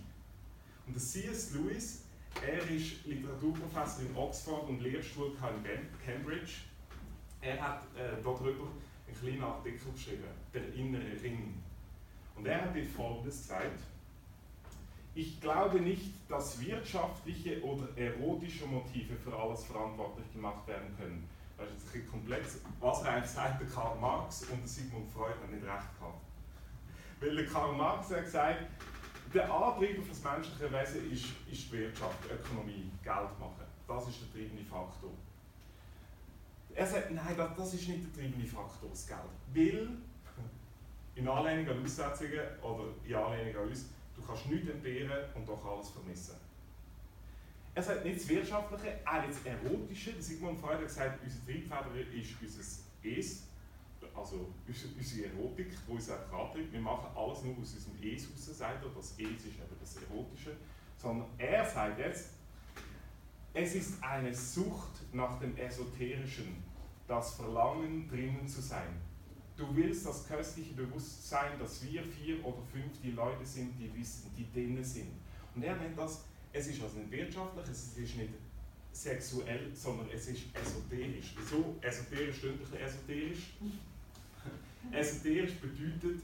Und 0.85 0.95
der 0.95 1.01
C.S. 1.01 1.53
Lewis, 1.53 2.03
er 2.45 2.69
ist 2.69 3.05
Literaturprofessor 3.05 4.05
in 4.05 4.15
Oxford 4.15 4.69
und 4.69 4.81
Lehrstuhl 4.81 5.31
in 5.31 6.05
Cambridge. 6.05 6.61
Er 7.41 7.61
hat 7.61 7.83
äh, 7.95 8.21
darüber 8.23 8.67
einen 9.07 9.19
kleinen 9.19 9.43
Artikel 9.43 9.91
geschrieben, 9.93 10.23
der 10.53 10.73
innere 10.73 11.21
Ring. 11.21 11.61
Und 12.35 12.45
er 12.45 12.61
hat 12.61 12.75
Folgendes 12.95 13.41
gesagt. 13.41 13.79
Ich 15.15 15.41
glaube 15.41 15.81
nicht, 15.81 16.13
dass 16.29 16.59
wirtschaftliche 16.61 17.61
oder 17.63 17.87
erotische 17.97 18.65
Motive 18.65 19.15
für 19.15 19.37
alles 19.37 19.65
verantwortlich 19.65 20.31
gemacht 20.31 20.65
werden 20.67 20.95
können. 20.97 21.27
Das 21.57 21.67
ist 21.67 21.73
jetzt 21.73 21.83
ein 21.83 21.91
bisschen 21.91 22.11
komplex. 22.11 22.61
Was 22.79 23.01
er 23.03 23.11
eigentlich 23.13 23.31
sagt, 23.31 23.59
der 23.59 23.67
Karl 23.67 23.99
Marx 23.99 24.43
und 24.43 24.61
der 24.61 24.67
Sigmund 24.67 25.11
Freud 25.11 25.33
haben 25.41 25.53
nicht 25.53 25.65
recht 25.65 25.99
gehabt. 25.99 26.21
Weil 27.19 27.35
der 27.35 27.45
Karl 27.47 27.75
Marx 27.75 28.09
hat 28.11 28.23
gesagt, 28.23 28.65
der 29.33 29.51
Antrieb 29.51 30.01
für 30.03 30.09
das 30.09 30.23
menschliche 30.23 30.71
Wesen 30.71 31.11
ist, 31.11 31.25
ist 31.51 31.71
die 31.71 31.71
Wirtschaft, 31.71 32.17
die 32.25 32.33
Ökonomie, 32.33 32.91
Geld 33.03 33.39
machen. 33.39 33.65
Das 33.87 34.07
ist 34.07 34.21
der 34.21 34.31
treibende 34.31 34.63
Faktor. 34.63 35.11
Er 36.73 36.87
sagt, 36.87 37.11
nein, 37.11 37.35
das, 37.35 37.55
das 37.57 37.73
ist 37.73 37.87
nicht 37.89 38.05
der 38.05 38.21
treibende 38.23 38.47
Faktor, 38.47 38.89
das 38.89 39.07
Geld. 39.07 39.19
Weil, 39.53 39.89
in 41.15 41.27
Anlehnung 41.27 41.77
an 41.77 41.83
Aussetzungen 41.83 42.39
oder 42.61 42.85
in 43.03 43.15
Anlehnung 43.15 43.63
an 43.63 43.69
uns, 43.69 43.85
du 44.15 44.21
kannst 44.21 44.47
nichts 44.47 44.69
entbehren 44.69 45.25
und 45.35 45.47
doch 45.47 45.65
alles 45.65 45.89
vermissen. 45.89 46.35
Er 47.75 47.83
sagt 47.83 48.03
nicht 48.03 48.19
das 48.19 48.27
Wirtschaftliche, 48.27 48.99
auch 49.05 49.25
nicht 49.25 49.39
das 49.39 49.45
Erotische. 49.45 50.21
Sigmund 50.21 50.59
Freud 50.59 50.77
hat 50.77 50.87
gesagt, 50.87 51.23
unsere 51.23 51.45
Triebfeder 51.45 52.13
ist 52.13 52.41
unser 52.41 52.83
Es, 53.03 53.43
also 54.19 54.53
unsere 54.67 55.27
Erotik, 55.27 55.71
die 55.87 55.91
uns 55.91 56.09
auch 56.09 56.31
antreibt. 56.31 56.71
Wir 56.71 56.81
machen 56.81 57.07
alles 57.15 57.43
nur 57.43 57.57
aus 57.57 57.73
unserem 57.73 57.97
Es 58.01 58.23
raus, 58.29 58.57
sagt 58.57 58.83
er. 58.83 58.89
Das 58.91 59.11
Es 59.11 59.17
ist 59.17 59.45
eben 59.45 59.77
das 59.79 59.97
Erotische. 59.97 60.55
Sondern 60.97 61.27
er 61.37 61.65
sagt 61.65 61.99
jetzt, 61.99 62.31
es 63.53 63.75
ist 63.75 64.03
eine 64.03 64.33
Sucht 64.33 65.13
nach 65.13 65.39
dem 65.39 65.57
Esoterischen, 65.57 66.63
das 67.07 67.35
Verlangen 67.35 68.07
drinnen 68.07 68.47
zu 68.47 68.61
sein. 68.61 69.01
Du 69.57 69.65
willst 69.75 70.05
das 70.05 70.27
köstliche 70.27 70.73
Bewusstsein, 70.73 71.57
dass 71.59 71.83
wir 71.83 72.03
vier 72.03 72.45
oder 72.45 72.61
fünf 72.71 73.01
die 73.01 73.11
Leute 73.11 73.45
sind, 73.45 73.77
die 73.79 73.93
wissen, 73.93 74.31
die 74.37 74.49
drinnen 74.53 74.83
sind. 74.83 75.11
Und 75.55 75.63
er 75.63 75.75
nennt 75.75 75.97
das, 75.97 76.23
es 76.53 76.67
ist 76.67 76.81
also 76.81 76.99
nicht 76.99 77.11
wirtschaftlich, 77.11 77.65
es 77.69 77.97
ist 77.97 78.15
nicht 78.15 78.33
sexuell, 78.91 79.69
sondern 79.73 80.09
es 80.13 80.27
ist 80.27 80.43
esoterisch. 80.53 81.35
Wieso? 81.37 81.75
Esoterisch 81.81 82.43
ein 82.43 82.59
esoterisch. 82.79 83.53
Esoterisch 84.91 85.55
bedeutet 85.55 86.21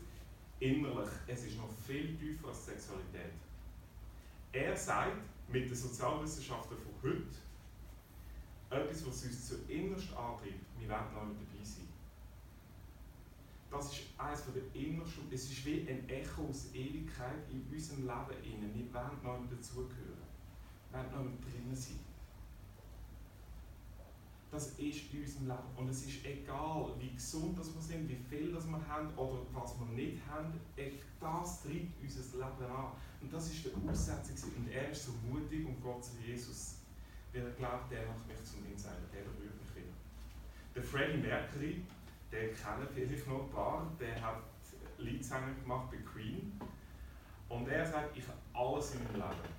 innerlich, 0.60 1.10
es 1.28 1.46
ist 1.46 1.58
noch 1.58 1.70
viel 1.86 2.16
tiefer 2.18 2.48
als 2.48 2.66
Sexualität. 2.66 3.34
Er 4.52 4.76
sagt, 4.76 5.18
mit 5.50 5.70
den 5.70 5.76
Sozialwissenschaften 5.76 6.78
von 6.78 6.94
heute, 7.04 7.38
etwas, 8.70 9.06
was 9.06 9.24
uns 9.26 9.48
zuinnerst 9.48 10.10
antreibt, 10.16 10.66
wir 10.80 10.90
werden 10.90 11.14
noch 11.14 11.26
mit 11.26 11.38
dabei 11.42 11.64
sein. 11.64 11.88
Das 13.70 13.92
ist 13.92 14.04
eines 14.18 14.44
der 14.54 14.82
innersten, 14.82 15.24
es 15.32 15.52
ist 15.52 15.66
wie 15.66 15.88
ein 15.90 16.08
Echo 16.08 16.48
aus 16.50 16.74
Ewigkeit 16.74 17.44
in 17.52 17.66
unserem 17.72 18.04
Leben 18.04 18.44
innen. 18.44 18.74
Wir 18.74 18.94
werden 18.94 19.20
noch 19.22 19.40
dazugehören. 19.50 20.24
Wir 20.92 21.00
werden 21.00 21.12
noch 21.12 21.52
drinnen 21.52 21.76
sein. 21.76 22.00
Das 24.52 24.68
ist 24.78 25.14
in 25.14 25.22
unserem 25.22 25.48
Leben. 25.48 25.70
Und 25.76 25.90
es 25.90 26.06
ist 26.06 26.24
egal, 26.26 26.94
wie 27.00 27.14
gesund 27.14 27.58
wir 27.58 27.82
sind, 27.82 28.08
wie 28.08 28.16
viel 28.30 28.54
das 28.54 28.66
wir 28.68 28.88
haben 28.88 29.10
oder 29.18 29.42
was 29.54 29.78
wir 29.80 29.88
nicht 29.88 30.22
haben, 30.30 30.54
das 31.20 31.64
treibt 31.64 32.02
unser 32.02 32.38
Leben 32.38 32.72
an. 32.72 32.92
Und 33.22 33.34
das 33.34 33.52
ist 33.52 33.66
der 33.66 33.74
Aussetzung. 33.90 34.52
Und 34.58 34.70
er 34.70 34.92
ist 34.92 35.06
so 35.06 35.12
mutig 35.28 35.66
und 35.66 35.82
Gott 35.82 36.04
zu 36.04 36.12
Jesus. 36.26 36.76
Weil 37.34 37.48
er 37.48 37.52
glaubt, 37.52 37.92
der 37.92 38.06
macht 38.08 38.28
mich 38.28 38.42
zum 38.44 38.66
Insider, 38.66 38.96
der 39.12 39.22
berührt 39.22 39.60
mich 39.60 39.76
wieder. 39.76 39.94
Der 40.74 40.84
Freddie 40.84 41.18
Mercury, 41.18 41.82
den 42.32 42.56
kennen 42.56 42.88
vielleicht 42.94 43.28
noch 43.28 43.44
ein 43.44 43.50
paar, 43.50 43.92
der 44.00 44.22
hat 44.22 44.44
Leadsänger 44.98 45.54
gemacht 45.62 45.92
bei 45.92 45.98
Queen. 45.98 46.60
Und 47.50 47.68
er 47.68 47.86
sagt, 47.86 48.18
ich 48.18 48.24
habe 48.28 48.38
alles 48.54 48.96
in 48.96 49.04
meinem 49.04 49.16
Leben. 49.16 49.56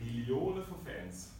Millionen 0.00 0.64
von 0.64 0.78
Fans. 0.84 1.32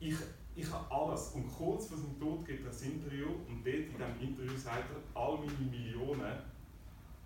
Ich, 0.00 0.16
ich 0.56 0.70
habe 0.70 0.90
alles. 0.90 1.30
Und 1.30 1.52
kurz 1.52 1.86
vor 1.86 1.98
seinem 1.98 2.18
Tod 2.18 2.46
gibt 2.46 2.64
er 2.64 2.70
ein 2.70 2.92
Interview 2.92 3.28
und 3.48 3.64
dort 3.64 3.74
in 3.74 3.96
diesem 3.96 4.20
Interview 4.20 4.56
sagt 4.56 4.90
er, 4.90 5.20
all 5.20 5.38
meine 5.38 5.70
Millionen 5.70 6.38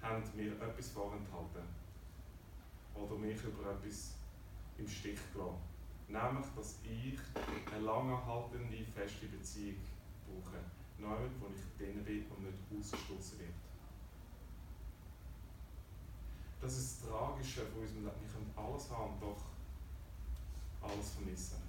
haben 0.01 0.23
mir 0.35 0.53
etwas 0.53 0.91
vorenthalten. 0.91 1.63
Oder 2.95 3.17
mich 3.17 3.43
über 3.45 3.71
etwas 3.71 4.15
im 4.79 4.89
Stich 4.89 5.19
gelassen. 5.33 5.61
Nämlich, 6.09 6.47
dass 6.57 6.79
ich 6.83 7.19
eine 7.71 7.85
langanhaltende, 7.85 8.85
feste 8.85 9.27
Beziehung 9.27 9.77
brauche. 10.25 10.59
Niemand, 10.97 11.31
wo 11.41 11.47
ich 11.55 11.77
drinnen 11.79 12.05
bin 12.05 12.25
und 12.31 12.45
nicht 12.45 12.59
ausgestoßen 12.73 13.39
wird. 13.41 13.51
Das 16.61 16.77
ist 16.77 17.03
das 17.03 17.09
Tragische 17.09 17.67
von 17.67 17.83
unserem 17.83 18.05
Leben. 18.05 18.17
Wir 18.21 18.33
können 18.33 18.53
alles 18.57 18.91
haben 18.91 19.21
doch 19.21 19.45
alles 20.83 21.11
vermissen. 21.11 21.68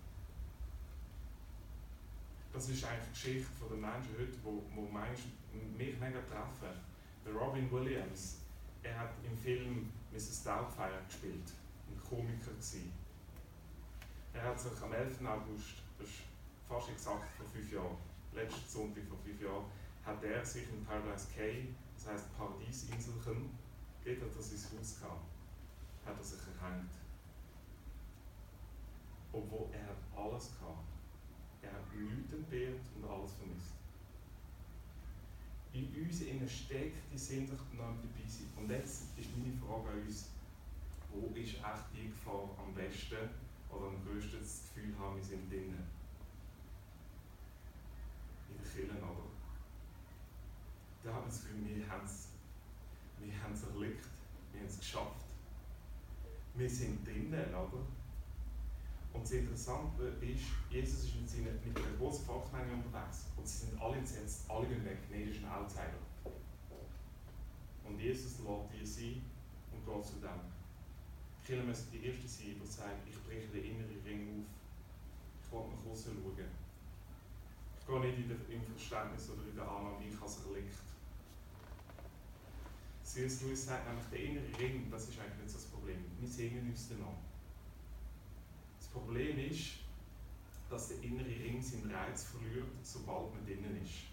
Das 2.59 2.67
ist 2.67 2.83
eigentlich 2.83 3.07
die 3.07 3.13
Geschichte 3.13 3.65
der 3.69 3.77
Menschen 3.77 4.15
heute, 4.19 4.35
wo, 4.43 4.61
wo 4.75 4.81
Menschen 4.81 5.31
mich 5.77 5.97
mega 5.97 6.19
treffen. 6.27 6.75
Der 7.23 7.31
Robin 7.31 7.71
Williams, 7.71 8.39
er 8.83 8.99
hat 8.99 9.11
im 9.23 9.37
Film 9.37 9.89
Mrs. 10.11 10.43
Doubtfire 10.43 11.01
gespielt, 11.07 11.53
ein 11.87 11.97
Komiker 12.03 12.51
gewesen. 12.51 12.91
Er 14.33 14.43
hat 14.43 14.59
sich 14.59 14.73
am 14.83 14.91
11. 14.91 15.25
August, 15.25 15.83
das 15.97 16.09
ist 16.09 16.17
fast 16.67 16.89
exakt 16.89 17.31
vor 17.37 17.47
fünf 17.47 17.71
Jahren, 17.71 17.95
letzten 18.33 18.67
Sonntag 18.67 19.05
vor 19.07 19.19
fünf 19.23 19.41
Jahren, 19.41 19.63
hat 20.05 20.21
er 20.21 20.45
sich 20.45 20.67
in 20.67 20.83
Paradise 20.83 21.27
Cay, 21.33 21.73
das 21.95 22.07
heisst 22.11 22.37
Paradiesinselchen, 22.37 23.57
geht 24.03 24.21
er 24.21 24.27
das 24.27 24.51
ins 24.51 24.65
Haus 24.65 24.99
gehabt, 24.99 25.31
hat 26.05 26.17
er 26.17 26.23
sich 26.25 26.41
erhängt. 26.41 26.91
Obwohl 29.31 29.69
er 29.71 29.95
alles 30.21 30.51
gehabt. 30.59 30.98
Er 31.61 31.71
hat 31.71 31.93
nichts 31.95 32.33
entbehrt 32.33 32.81
und 32.95 33.09
alles 33.09 33.33
vermisst. 33.33 33.73
In 35.73 35.85
uns 36.03 36.21
innen 36.21 36.49
steckt 36.49 37.11
die 37.13 37.17
Sehnsucht 37.17 37.73
nach 37.73 37.95
dabei 37.95 38.27
sein. 38.27 38.47
Und 38.57 38.69
jetzt 38.69 39.17
ist 39.17 39.37
meine 39.37 39.53
Frage 39.53 39.89
an 39.89 40.01
uns, 40.01 40.29
wo 41.11 41.27
ist 41.35 41.55
echt 41.55 41.85
die 41.93 42.09
Gefahr 42.09 42.49
am 42.57 42.73
besten 42.73 43.29
oder 43.69 43.87
am 43.87 44.03
größten 44.05 44.39
das 44.39 44.63
Gefühl 44.73 44.97
haben, 44.97 45.17
wir 45.17 45.23
sind 45.23 45.51
drinnen? 45.51 45.85
In 48.49 48.57
den 48.57 48.63
Kirchen, 48.63 48.97
oder? 48.97 49.29
Da 51.03 51.13
haben 51.13 51.25
wir 51.25 51.29
das 51.29 51.41
Gefühl, 51.41 51.77
wir 51.77 51.89
haben 51.89 52.05
es 52.05 52.29
wir 53.21 53.43
haben's 53.43 53.63
erlebt, 53.63 54.05
wir 54.51 54.61
haben 54.61 54.67
es 54.67 54.79
geschafft. 54.79 55.25
Wir 56.55 56.69
sind 56.69 57.05
drinnen, 57.05 57.53
oder? 57.53 57.85
Und 59.13 59.23
das 59.23 59.31
Interessante 59.31 60.03
ist, 60.21 60.43
Jesus 60.69 61.05
ist 61.05 61.15
mit, 61.15 61.29
seinen, 61.29 61.59
mit 61.65 61.77
einer 61.77 61.97
großen 61.97 62.25
Volksmenge 62.25 62.73
unterwegs 62.73 63.25
und 63.35 63.47
sie 63.47 63.65
sind 63.65 63.81
alle 63.81 63.97
entsetzt, 63.97 64.49
alle 64.49 64.67
gehen 64.67 64.85
weg, 64.85 64.99
nein, 65.09 65.25
das 65.27 65.37
ist 65.37 65.43
ein 65.43 65.51
Outsider. 65.51 65.99
Und 67.83 67.99
Jesus 67.99 68.39
lässt 68.39 68.69
die 68.71 68.85
sein 68.85 69.21
und 69.73 69.85
geht 69.85 70.05
zu 70.05 70.13
dem. 70.21 70.39
Kinder 71.45 71.63
müssen 71.63 71.89
die 71.91 72.05
Ersten 72.05 72.27
sein, 72.27 72.61
die 72.61 72.67
sagen, 72.67 73.01
ich 73.09 73.17
breche 73.23 73.47
den 73.47 73.63
inneren 73.65 74.01
Ring 74.05 74.45
auf, 75.51 75.65
ich 75.73 75.83
will 75.83 75.91
nach 75.91 75.91
außen 75.91 76.13
schauen. 76.13 76.45
Ich 77.79 77.87
gehe 77.87 77.99
nicht 77.99 78.19
in 78.19 78.27
der, 78.29 78.37
im 78.55 78.63
Verständnis 78.63 79.29
oder 79.31 79.49
in 79.49 79.55
der 79.55 79.67
Annahme, 79.67 80.05
ich 80.07 80.15
habe 80.15 80.29
es 80.29 80.45
erlebt. 80.45 80.77
C.S. 83.01 83.41
Lewis 83.41 83.65
sagt 83.65 83.87
nämlich, 83.87 84.05
der 84.11 84.19
innere 84.19 84.59
Ring, 84.59 84.91
das 84.91 85.09
ist 85.09 85.19
eigentlich 85.19 85.41
nicht 85.41 85.49
so 85.49 85.57
das 85.57 85.65
Problem. 85.65 85.97
Wir 86.19 86.27
sehen 86.27 86.69
uns 86.69 86.89
danach. 86.89 87.28
Das 88.99 89.05
Problem 89.05 89.39
ist, 89.49 89.75
dass 90.69 90.89
der 90.89 91.01
innere 91.03 91.25
Ring 91.25 91.61
seinen 91.61 91.89
Reiz 91.89 92.25
verliert, 92.25 92.67
sobald 92.83 93.33
man 93.33 93.45
drinnen 93.45 93.81
ist. 93.81 94.11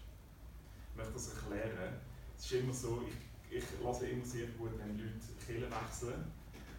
Ich 0.89 0.95
möchte 0.95 1.13
das 1.13 1.33
erklären. 1.33 1.99
Es 2.37 2.45
ist 2.45 2.51
immer 2.53 2.73
so, 2.73 3.03
ich, 3.05 3.57
ich 3.57 3.63
lasse 3.83 4.07
immer 4.07 4.25
sehr 4.25 4.47
gut, 4.57 4.71
wenn 4.79 4.97
Leute 4.97 5.19
Kirchen 5.45 5.69
wechseln. 5.69 6.23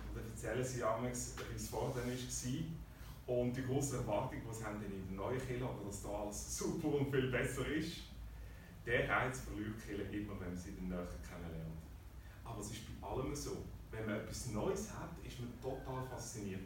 Und 0.09 0.17
dann 0.17 0.31
erzählen 0.31 0.65
sie 0.65 0.83
amigs, 0.83 1.35
wie 1.51 1.55
es 1.55 1.69
vorher 1.69 1.95
war. 1.95 3.37
Und 3.37 3.57
die 3.57 3.63
große 3.63 3.99
Erwartung, 3.99 4.41
die 4.41 4.55
sie 4.55 4.65
haben 4.65 4.83
in 4.83 4.91
der 4.91 5.17
neuen 5.17 5.47
Kirche, 5.47 5.65
oder 5.65 5.85
dass 5.87 6.03
da 6.03 6.09
alles 6.09 6.59
super 6.59 6.89
und 6.89 7.11
viel 7.11 7.31
besser 7.31 7.67
ist, 7.69 7.99
der 8.87 9.09
Reiz 9.09 9.41
verliert 9.41 9.75
die 9.77 9.87
Kirche 9.87 10.17
immer, 10.17 10.41
wenn 10.41 10.49
man 10.49 10.57
sie 10.57 10.75
dann 10.75 10.89
näher 10.89 11.07
kennenlernt. 11.29 11.83
Aber 12.43 12.61
es 12.61 12.71
ist 12.71 12.81
bei 13.01 13.07
allem 13.07 13.35
so. 13.35 13.59
Wenn 13.91 14.07
man 14.07 14.17
etwas 14.17 14.47
Neues 14.47 14.93
hat, 14.93 15.11
ist 15.25 15.39
man 15.41 15.53
total 15.61 16.07
fasziniert. 16.09 16.61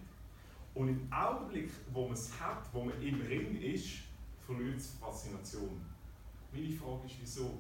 Und 0.75 0.89
im 0.89 1.13
Augenblick, 1.13 1.71
wo 1.93 2.05
man 2.05 2.13
es 2.13 2.33
hat, 2.41 2.67
wo 2.73 2.85
man 2.85 3.01
im 3.03 3.21
Ring 3.21 3.61
ist, 3.61 3.99
verliert 4.47 4.79
es 4.79 4.95
Faszination. 4.95 5.85
Meine 6.53 6.71
Frage 6.71 7.07
ist, 7.07 7.17
wieso? 7.21 7.59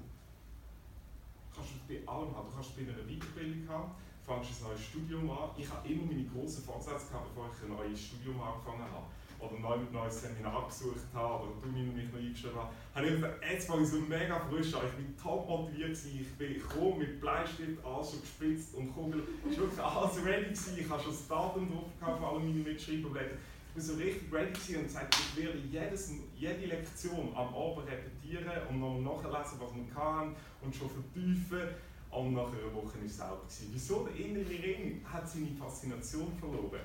Kannst 1.54 1.71
du 1.73 1.95
bei 1.95 2.09
allem 2.09 2.35
haben. 2.35 2.49
Du 2.49 2.54
kannst 2.54 2.75
bei 2.75 2.83
einer 2.83 2.95
Weiterbildung 2.95 3.69
haben, 3.69 3.90
fängst 4.25 4.62
ein 4.62 4.69
neues 4.69 4.85
Studium 4.85 5.31
an. 5.31 5.50
Ich 5.57 5.69
habe 5.69 5.87
immer 5.87 6.07
meine 6.07 6.25
grossen 6.25 6.64
Vorsätze 6.64 7.09
gehabt, 7.09 7.28
bevor 7.28 7.50
ich 7.50 7.62
ein 7.62 7.69
neues 7.69 8.00
Studium 8.00 8.40
angefangen 8.40 8.83
habe. 8.83 9.07
Oder 9.42 9.58
neu 9.58 9.76
mit 9.78 9.92
neues 9.92 10.22
Seminar 10.22 10.66
gesucht 10.68 11.12
habe 11.12 11.44
oder 11.44 11.52
du 11.61 11.68
mich 11.68 11.87
noch 11.87 12.18
eingeschrieben 12.18 12.56
hast, 12.56 12.94
habe 12.94 13.06
ich 13.06 13.14
gesagt, 13.14 13.44
jetzt 13.50 13.68
war 13.68 13.80
ich 13.80 13.88
so 13.88 14.00
mega 14.00 14.38
frisch 14.38 14.68
ich 14.68 14.92
bin 14.92 15.16
top 15.20 15.49
motiviert 15.49 15.90
ich 15.92 16.28
bin 16.38 16.54
gekommen 16.54 16.99
mit 16.99 17.20
Bleistift, 17.20 17.84
alles 17.84 18.11
schon 18.11 18.20
gespitzt 18.20 18.75
und 18.75 18.94
Kugel, 18.94 19.22
ich 19.50 19.58
war 19.58 19.66
wirklich 19.66 19.84
alles 19.84 20.25
ready 20.25 20.44
gewesen, 20.44 20.78
ich 20.78 20.88
habe 20.88 21.02
schon 21.02 21.12
das 21.12 21.28
Datum 21.28 21.70
drauf 21.70 21.90
gehabt 21.99 22.18
für 22.20 22.26
alle 22.26 22.38
meine 22.40 22.62
Mitschreiberblätter. 22.62 23.37
Ich 23.68 23.75
bin 23.75 23.82
so 23.82 23.94
richtig 23.94 24.32
ready 24.32 24.52
gewesen 24.52 24.76
und 24.76 24.84
gesagt, 24.84 25.16
ich 25.18 25.42
werde 25.42 25.58
jedes, 25.70 26.12
jede 26.37 26.66
Lektion 26.66 27.28
am 27.34 27.54
Abend 27.54 27.88
repetieren 27.88 28.68
und 28.68 28.80
noch 28.80 29.00
nachlesen, 29.00 29.58
was 29.58 29.75
wir 29.75 29.94
kann 29.94 30.37
und 30.61 30.75
schon 30.75 30.90
vertiefen. 30.90 31.68
Und 32.11 32.34
nach 32.34 32.49
einer 32.49 32.75
Woche 32.75 32.99
war 32.99 33.06
es 33.06 33.16
selber. 33.16 33.40
Wieso? 33.72 34.06
Der 34.06 34.26
innere 34.26 34.50
Ring 34.50 35.02
hat 35.11 35.26
seine 35.26 35.49
Faszination 35.58 36.30
verloren. 36.38 36.80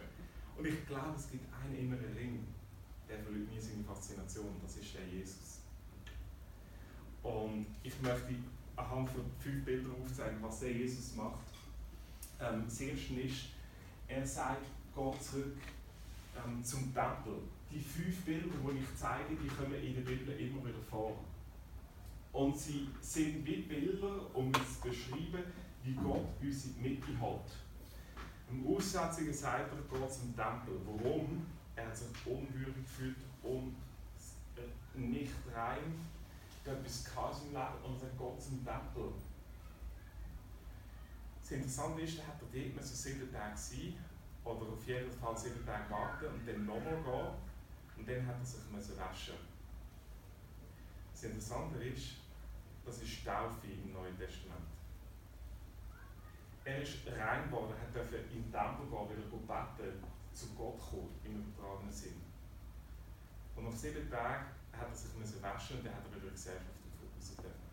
Und 0.57 0.65
ich 0.65 0.87
glaube, 0.87 1.13
es 1.15 1.29
gibt 1.29 1.45
einen 1.53 1.75
inneren 1.75 2.13
Ring, 2.17 2.39
der 3.07 3.19
verliert 3.19 3.51
nie 3.51 3.59
seine 3.59 3.83
Faszination. 3.83 4.55
Das 4.61 4.75
ist 4.77 4.93
der 4.95 5.05
Jesus. 5.07 5.59
Und 7.21 7.67
ich 7.83 7.93
möchte 8.01 8.35
anhand 8.75 9.09
von 9.09 9.23
fünf 9.39 9.65
Bildern 9.65 9.93
aufzeigen, 10.01 10.37
was 10.41 10.59
der 10.61 10.71
Jesus 10.71 11.15
macht. 11.15 11.45
Ähm, 12.39 12.63
das 12.65 12.79
erste 12.81 13.13
ist, 13.15 13.45
er 14.07 14.25
sagt, 14.25 14.65
geht 14.95 15.23
zurück 15.23 15.57
ähm, 16.45 16.63
zum 16.63 16.93
Tempel. 16.93 17.41
Die 17.71 17.79
fünf 17.79 18.23
Bilder, 18.23 18.47
die 18.47 18.77
ich 18.79 18.95
zeige, 18.95 19.35
die 19.35 19.47
kommen 19.47 19.75
in 19.83 19.95
der 19.95 20.01
Bibel 20.01 20.39
immer 20.39 20.65
wieder 20.65 20.81
vor. 20.89 21.17
Und 22.31 22.57
sie 22.57 22.87
sind 23.01 23.45
wie 23.45 23.63
Bilder, 23.63 24.33
um 24.33 24.47
uns 24.47 24.81
zu 24.81 24.89
beschreiben, 24.89 25.43
wie 25.83 25.93
Gott 25.93 26.27
uns 26.41 26.65
in 26.65 26.75
die 26.75 26.89
Mitte 26.89 27.19
hat. 27.19 27.49
Im 28.49 28.65
Aussätzigen 28.67 29.33
sagt 29.33 29.71
er, 29.71 29.99
geht 29.99 30.13
zum 30.13 30.35
Tempel. 30.35 30.79
Warum? 30.85 31.45
Er 31.75 31.87
hat 31.87 31.97
sich 31.97 32.07
unwürdig 32.25 32.75
gefühlt, 32.75 33.17
um 33.43 33.75
nicht 34.95 35.33
rein, 35.53 36.07
etwas 36.65 37.05
Chaos 37.05 37.43
im 37.43 37.53
Leben 37.53 37.83
und 37.85 38.01
dann 38.01 38.17
geht 38.17 38.41
zum 38.41 38.65
Tempel. 38.65 39.13
Das 41.41 41.51
Interessante 41.51 42.01
ist, 42.01 42.19
er 42.19 42.27
hat 42.27 42.41
er 42.41 42.69
dort 42.69 42.85
sieben 42.85 43.31
Tage 43.31 43.57
sein 43.57 43.93
oder 44.43 44.71
auf 44.73 44.87
jeden 44.87 45.11
Fall 45.11 45.37
sieben 45.37 45.65
Tage 45.65 45.89
warten 45.89 46.25
und 46.25 46.47
dann 46.47 46.65
nochmal 46.65 47.01
gehen 47.03 47.97
und 47.97 48.09
dann 48.09 48.27
hat 48.27 48.39
er 48.39 48.45
sich 48.45 48.69
müssen 48.71 48.97
waschen. 48.97 49.35
Das 51.13 51.23
Interessante 51.23 51.83
ist, 51.83 52.15
das 52.85 53.01
ist 53.01 53.25
Taufe 53.25 53.67
im 53.67 53.93
Neuen 53.93 54.17
Testament. 54.17 54.67
Er 56.67 56.81
ist 56.81 56.97
rein 57.07 57.45
geworden, 57.45 57.73
er 57.79 57.89
durfte 57.93 58.17
in 58.17 58.43
den 58.43 58.51
Tempel 58.51 58.87
gehen, 58.87 58.91
weil 58.91 59.55
er 59.55 59.71
beten, 59.77 60.03
zu 60.33 60.47
Gott 60.53 60.77
kommen, 60.77 61.15
im 61.23 61.39
übertragenen 61.39 61.93
Sinn. 61.93 62.21
Und 63.55 63.63
nach 63.63 63.71
sieben 63.71 64.09
Tagen 64.09 64.47
hat 64.73 64.89
er 64.89 64.93
sich 64.93 65.13
müssen 65.15 65.41
waschen 65.41 65.77
und 65.77 65.85
dann 65.85 65.95
hat 65.95 66.03
er 66.11 66.19
wieder 66.19 66.29
Gesellschaft 66.29 66.67
raus 66.67 67.35
dürfen. 67.37 67.69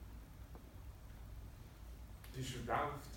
Du 2.30 2.38
bist 2.38 2.54
getauft, 2.54 3.08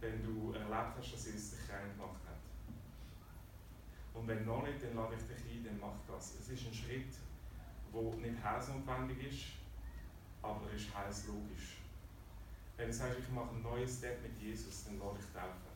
wenn 0.00 0.24
du 0.24 0.52
erlebt 0.54 0.96
hast, 0.96 1.12
dass 1.12 1.26
Jesus 1.26 1.50
dich 1.50 1.70
rein 1.70 1.92
gemacht 1.92 2.22
hat. 2.26 2.40
Und 4.14 4.26
wenn 4.26 4.46
noch 4.46 4.62
nicht, 4.62 4.82
dann 4.82 4.96
lade 4.96 5.16
ich 5.16 5.36
dich 5.36 5.52
ein, 5.52 5.64
dann 5.64 5.80
mach 5.80 6.00
das. 6.08 6.36
Es 6.40 6.48
ist 6.48 6.66
ein 6.66 6.72
Schritt, 6.72 7.12
der 7.92 8.16
nicht 8.16 8.42
hausnotwendig 8.42 9.22
ist, 9.22 9.44
aber 10.40 10.66
er 10.70 10.76
ist 10.76 10.94
heilslogisch. 10.94 11.81
Wenn 12.76 12.88
du 12.88 12.92
sagst, 12.92 13.18
ich 13.18 13.28
mache 13.30 13.50
einen 13.50 13.62
neuen 13.62 13.88
Step 13.88 14.22
mit 14.22 14.36
Jesus, 14.40 14.84
dann 14.84 14.98
lade 14.98 15.18
ich 15.20 15.26
taufen. 15.32 15.72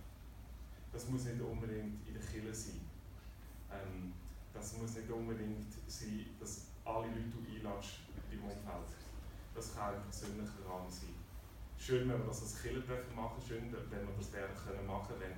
Das 0.93 1.09
muss 1.09 1.25
nicht 1.25 1.41
unbedingt 1.41 2.07
in 2.07 2.15
der 2.15 2.23
Kirche 2.23 2.55
sein. 2.55 2.81
Ähm, 3.71 4.13
das 4.55 4.77
muss 4.79 4.97
nicht 4.97 5.11
unbedingt 5.11 5.73
sein, 5.87 6.27
dass 6.41 6.69
alle 6.85 7.09
Leute 7.09 7.31
du 7.31 7.45
einladest 7.45 8.01
im 8.33 8.43
Umfeld. 8.43 8.91
Das 9.55 9.75
kann 9.75 9.95
ein 9.95 10.03
persönlicher 10.03 10.65
Rahmen 10.67 10.91
sein. 10.91 11.15
Schön, 11.79 12.09
wenn 12.09 12.19
wir 12.19 12.27
das 12.27 12.43
als 12.43 12.63
Kirche 12.63 12.81
machen 13.15 13.41
schön, 13.47 13.73
wenn 13.73 14.07
wir 14.07 14.15
das 14.17 14.33
werden 14.33 14.57
können 14.57 14.87
machen 14.87 15.15
wenn 15.21 15.37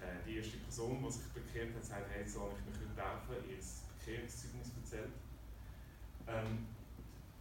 äh, 0.00 0.22
die 0.26 0.36
erste 0.36 0.58
Person, 0.58 1.02
die 1.02 1.10
sich 1.10 1.28
bekehrt 1.32 1.74
hat, 1.74 1.84
sagt, 1.84 2.10
hey, 2.12 2.26
soll 2.26 2.52
ich 2.52 2.64
mich 2.66 2.94
taufen, 2.94 3.34
ihr 3.48 3.58
Bekehrungszeugnis 3.98 4.70
erzählt. 4.76 5.12
Ähm, 6.28 6.66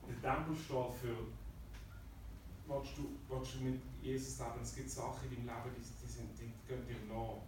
der 0.08 0.22
Tempel 0.22 0.56
steht 0.56 0.94
für, 1.02 1.28
willst 2.67 2.97
du, 2.97 3.08
willst 3.30 3.56
du 3.56 3.60
mit 3.60 3.82
Jesus 4.01 4.39
leben? 4.39 4.62
Es 4.62 4.75
gibt 4.75 4.89
Sachen 4.89 5.32
in 5.32 5.47
deinem 5.47 5.63
Leben, 5.63 5.75
die, 5.75 6.06
die, 6.06 6.12
sind, 6.12 6.30
die 6.39 6.51
gehen 6.67 6.86
dir 6.86 7.13
nach. 7.13 7.41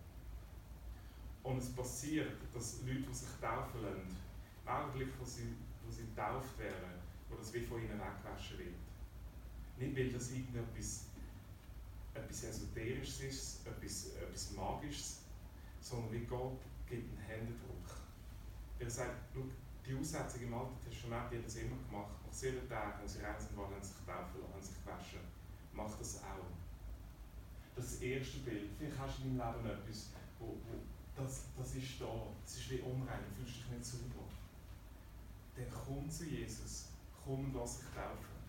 Und 1.43 1.57
es 1.57 1.71
passiert, 1.71 2.37
dass 2.53 2.81
Leute, 2.81 3.01
die 3.01 3.13
sich 3.13 3.29
taufen 3.41 3.81
lassen, 3.81 4.17
im 4.63 4.69
Augenblick, 4.69 5.09
wo 5.19 5.25
sie, 5.25 5.55
wo 5.85 5.91
sie 5.91 6.05
getauft 6.05 6.57
werden, 6.59 6.99
wo 7.29 7.35
das 7.35 7.53
wie 7.53 7.61
von 7.61 7.79
ihnen 7.79 7.99
weggewaschen 7.99 8.59
wird. 8.59 8.75
Nicht, 9.77 9.95
weil 9.95 10.11
das 10.11 10.31
irgendetwas 10.31 11.05
etwas 12.13 12.43
Esoterisches 12.43 13.21
ist, 13.21 13.67
etwas, 13.67 14.11
etwas 14.15 14.51
Magisches, 14.51 15.21
sondern 15.79 16.11
wie 16.11 16.25
Gott 16.25 16.59
gibt 16.87 17.09
einen 17.09 17.27
Händedruck. 17.27 17.85
Er 18.79 18.89
sagt, 18.89 19.35
die 19.85 19.95
Aussetzung 19.95 20.41
im 20.41 20.53
Alten 20.53 20.77
Testament, 20.83 21.31
die 21.31 21.37
hat 21.37 21.45
das 21.45 21.55
immer 21.55 21.77
gemacht. 21.89 22.13
Nach 22.25 22.33
sieben 22.33 22.67
Tagen, 22.67 23.01
als 23.01 23.13
sie 23.13 23.21
rein 23.21 23.35
sind, 23.39 23.57
waren, 23.57 23.73
haben 23.73 23.83
sich 23.83 23.95
taufen 24.05 24.41
lassen, 24.41 24.53
haben 24.53 24.61
sich 24.61 24.83
gewaschen. 24.83 25.19
Mach 25.73 25.97
das 25.97 26.23
auch. 26.23 26.45
Das 27.75 27.85
ist 27.85 27.95
das 27.95 28.01
erste 28.01 28.37
Bild. 28.39 28.69
Vielleicht 28.77 28.99
hast 28.99 29.19
du 29.19 29.23
in 29.23 29.37
deinem 29.37 29.65
Leben 29.65 29.79
etwas, 29.79 30.09
wo, 30.39 30.47
wo 30.47 30.77
das, 31.15 31.43
das 31.57 31.75
ist 31.75 31.99
da, 31.99 32.27
das 32.43 32.57
ist 32.57 32.71
wie 32.71 32.79
unrein, 32.79 33.19
du 33.27 33.43
fühlst 33.43 33.57
dich 33.57 33.69
nicht 33.71 33.85
sauber. 33.85 34.27
Dann 35.55 35.65
komm 35.69 36.09
zu 36.09 36.25
Jesus, 36.25 36.85
komm 37.23 37.45
und 37.45 37.53
lass 37.53 37.79
dich 37.79 37.89
taufen. 37.89 38.39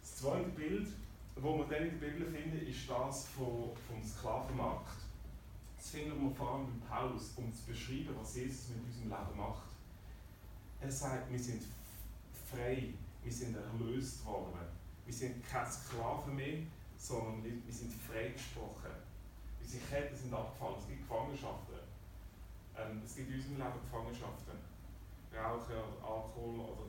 Das 0.00 0.16
zweite 0.16 0.48
Bild, 0.50 0.88
das 1.34 1.44
wir 1.44 1.66
dann 1.70 1.88
in 1.88 2.00
der 2.00 2.06
Bibel 2.08 2.32
finden, 2.32 2.66
ist 2.66 2.90
das 2.90 3.28
vom 3.28 4.02
Sklavenmarkt. 4.02 5.07
Finden 5.90 6.22
wir 6.22 6.34
vor 6.34 6.54
allem 6.54 6.66
bei 6.66 6.86
Paulus, 6.86 7.32
um 7.36 7.52
zu 7.52 7.64
beschreiben, 7.64 8.14
was 8.20 8.36
Jesus 8.36 8.68
mit 8.68 8.84
unserem 8.84 9.08
Leben 9.08 9.36
macht. 9.38 9.68
Er 10.80 10.90
sagt, 10.90 11.30
wir 11.30 11.38
sind 11.38 11.62
frei, 12.50 12.94
wir 13.24 13.32
sind 13.32 13.56
erlöst 13.56 14.24
worden. 14.24 14.58
Wir 15.04 15.14
sind 15.14 15.42
keine 15.48 15.70
Sklaven 15.70 16.36
mehr, 16.36 16.58
sondern 16.98 17.42
wir, 17.42 17.72
sind 17.72 17.92
freigesprochen. 17.94 18.90
Unsere 19.60 19.82
Ketten 19.84 20.16
sind 20.16 20.34
abgefallen, 20.34 20.76
es 20.78 20.88
gibt 20.88 21.08
Gefangenschaften. 21.08 21.80
Ähm, 22.76 23.02
es 23.04 23.16
gibt 23.16 23.30
in 23.30 23.36
unserem 23.36 23.56
Leben 23.56 23.80
Gefangenschaften. 23.84 24.58
Rauchen, 25.34 25.74
Alkohol 26.02 26.60
oder 26.60 26.86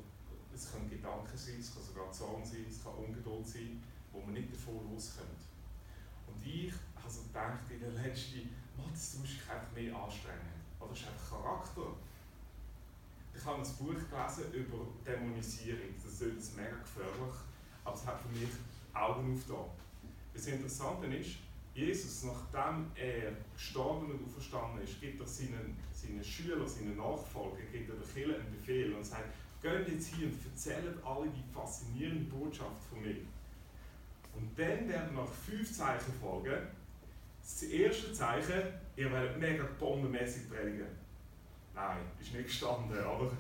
es 0.53 0.71
können 0.71 0.89
Gedanken 0.89 1.38
sein, 1.38 1.55
es 1.59 1.73
kann 1.73 1.83
sogar 1.83 2.12
Zorn 2.12 2.43
sein, 2.43 2.65
es 2.69 2.83
kann 2.83 2.93
Ungeduld 2.93 3.47
sein, 3.47 3.81
wo 4.12 4.19
man 4.19 4.33
nicht 4.33 4.53
davon 4.53 4.91
loskommt. 4.91 5.47
Und 6.27 6.45
ich 6.45 6.73
habe 6.95 7.09
so 7.09 7.23
gedacht 7.23 7.69
in 7.69 7.79
der 7.79 7.91
letzten, 7.91 8.49
das 8.91 9.17
musst 9.19 9.33
dich 9.33 9.49
einfach 9.49 9.71
mehr 9.73 9.95
anstrengen. 9.95 10.53
Oder 10.79 10.89
das 10.89 10.99
ist 10.99 11.07
einfach 11.07 11.41
Charakter. 11.41 11.95
Ich 13.35 13.45
habe 13.45 13.57
ein 13.57 13.75
Buch 13.77 13.95
gelesen 13.95 14.53
über 14.53 14.87
Dämonisierung. 15.05 15.95
Das 16.03 16.21
ist 16.21 16.57
mega 16.57 16.75
gefährlich, 16.75 17.35
aber 17.83 17.95
es 17.95 18.05
hat 18.05 18.19
für 18.21 18.29
mich 18.37 18.49
Augen 18.93 19.33
aufgetan. 19.33 19.65
Das 20.33 20.47
Interessante 20.47 21.07
ist, 21.07 21.37
Jesus, 21.73 22.23
nachdem 22.23 22.87
er 22.95 23.31
gestorben 23.53 24.11
und 24.11 24.25
auferstanden 24.25 24.83
ist, 24.83 24.99
gibt 24.99 25.21
er 25.21 25.27
seinen, 25.27 25.77
seinen 25.93 26.23
Schülern, 26.23 26.67
seinen 26.67 26.97
Nachfolgern, 26.97 27.71
gibt 27.71 27.89
er 27.89 27.95
Kirche 28.13 28.35
einen 28.35 28.51
Befehl 28.51 28.93
und 28.93 29.05
sagt, 29.05 29.29
geht 29.61 29.87
jetzt 29.87 30.13
hier 30.15 30.27
und 30.27 30.45
erzählt 30.45 31.03
alle 31.05 31.29
die 31.29 31.43
faszinierende 31.53 32.25
Botschaft 32.25 32.83
von 32.89 33.01
mir. 33.01 33.17
Und 34.35 34.57
dann 34.57 34.87
werden 34.87 35.15
noch 35.15 35.31
fünf 35.31 35.71
Zeichen 35.71 36.13
folgen. 36.13 36.67
Das 37.41 37.63
erste 37.63 38.13
Zeichen, 38.13 38.62
ihr 38.95 39.12
werdet 39.12 39.38
mega 39.38 39.65
bombenmäßig 39.80 40.49
predigen. 40.49 40.88
Nein, 41.73 41.97
ist 42.19 42.34
nicht 42.34 42.47
gestanden, 42.47 42.97
aber 43.04 43.32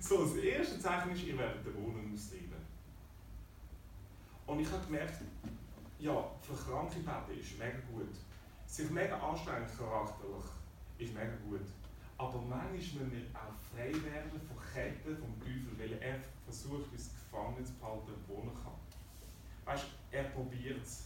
so, 0.00 0.24
das 0.24 0.36
erste 0.36 0.78
Zeichen 0.78 1.12
ist, 1.12 1.24
ihr 1.24 1.38
werdet 1.38 1.64
den 1.66 1.72
Brunnen 1.72 2.12
austreiben. 2.14 2.48
Und 4.46 4.60
ich 4.60 4.70
habe 4.70 4.84
gemerkt, 4.86 5.20
ja, 5.98 6.30
für 6.40 6.54
kranke 6.54 7.00
beten 7.00 7.40
ist 7.40 7.58
mega 7.58 7.78
gut. 7.92 8.14
Sich 8.66 8.90
mega 8.90 9.18
anstrengen 9.18 9.66
charakterlich 9.76 10.44
ist 10.98 11.14
mega 11.14 11.34
gut. 11.48 11.66
Aber 12.16 12.40
manchmal 12.40 12.72
müssen 12.72 13.12
wir 13.12 13.22
auch 13.34 13.54
frei 13.72 13.92
werden 13.92 14.40
von 14.48 14.56
Ketten 14.72 15.16
vom 15.16 15.38
Teufel, 15.40 15.78
weil 15.78 15.92
er 16.00 16.16
versucht, 16.44 16.92
uns 16.92 17.10
gefangen 17.10 17.64
zu 17.64 17.72
behalten, 17.74 18.12
wo 18.26 18.34
er 18.34 18.62
kann. 18.62 18.78
Weißt 19.64 19.84
du, 19.84 20.16
er 20.16 20.24
probiert 20.24 20.82
es. 20.82 21.04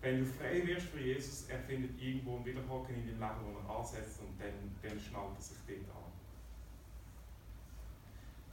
Wenn 0.00 0.20
du 0.20 0.26
frei 0.26 0.66
wirst 0.66 0.86
für 0.86 1.00
Jesus, 1.00 1.44
er 1.48 1.58
findet 1.60 2.00
irgendwo 2.00 2.36
einen 2.36 2.46
Widerhaken 2.46 2.94
in 2.94 3.06
deinem 3.06 3.20
Leben, 3.20 3.54
wo 3.54 3.58
er 3.58 3.78
ansetzt 3.78 4.20
und 4.20 4.40
dann, 4.40 4.76
dann 4.82 4.98
schnallt 4.98 5.36
er 5.36 5.42
sich 5.42 5.58
dort 5.66 5.96
an. 5.96 6.12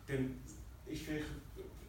Dann 0.07 0.41
ist 0.85 1.03
vielleicht 1.03 1.27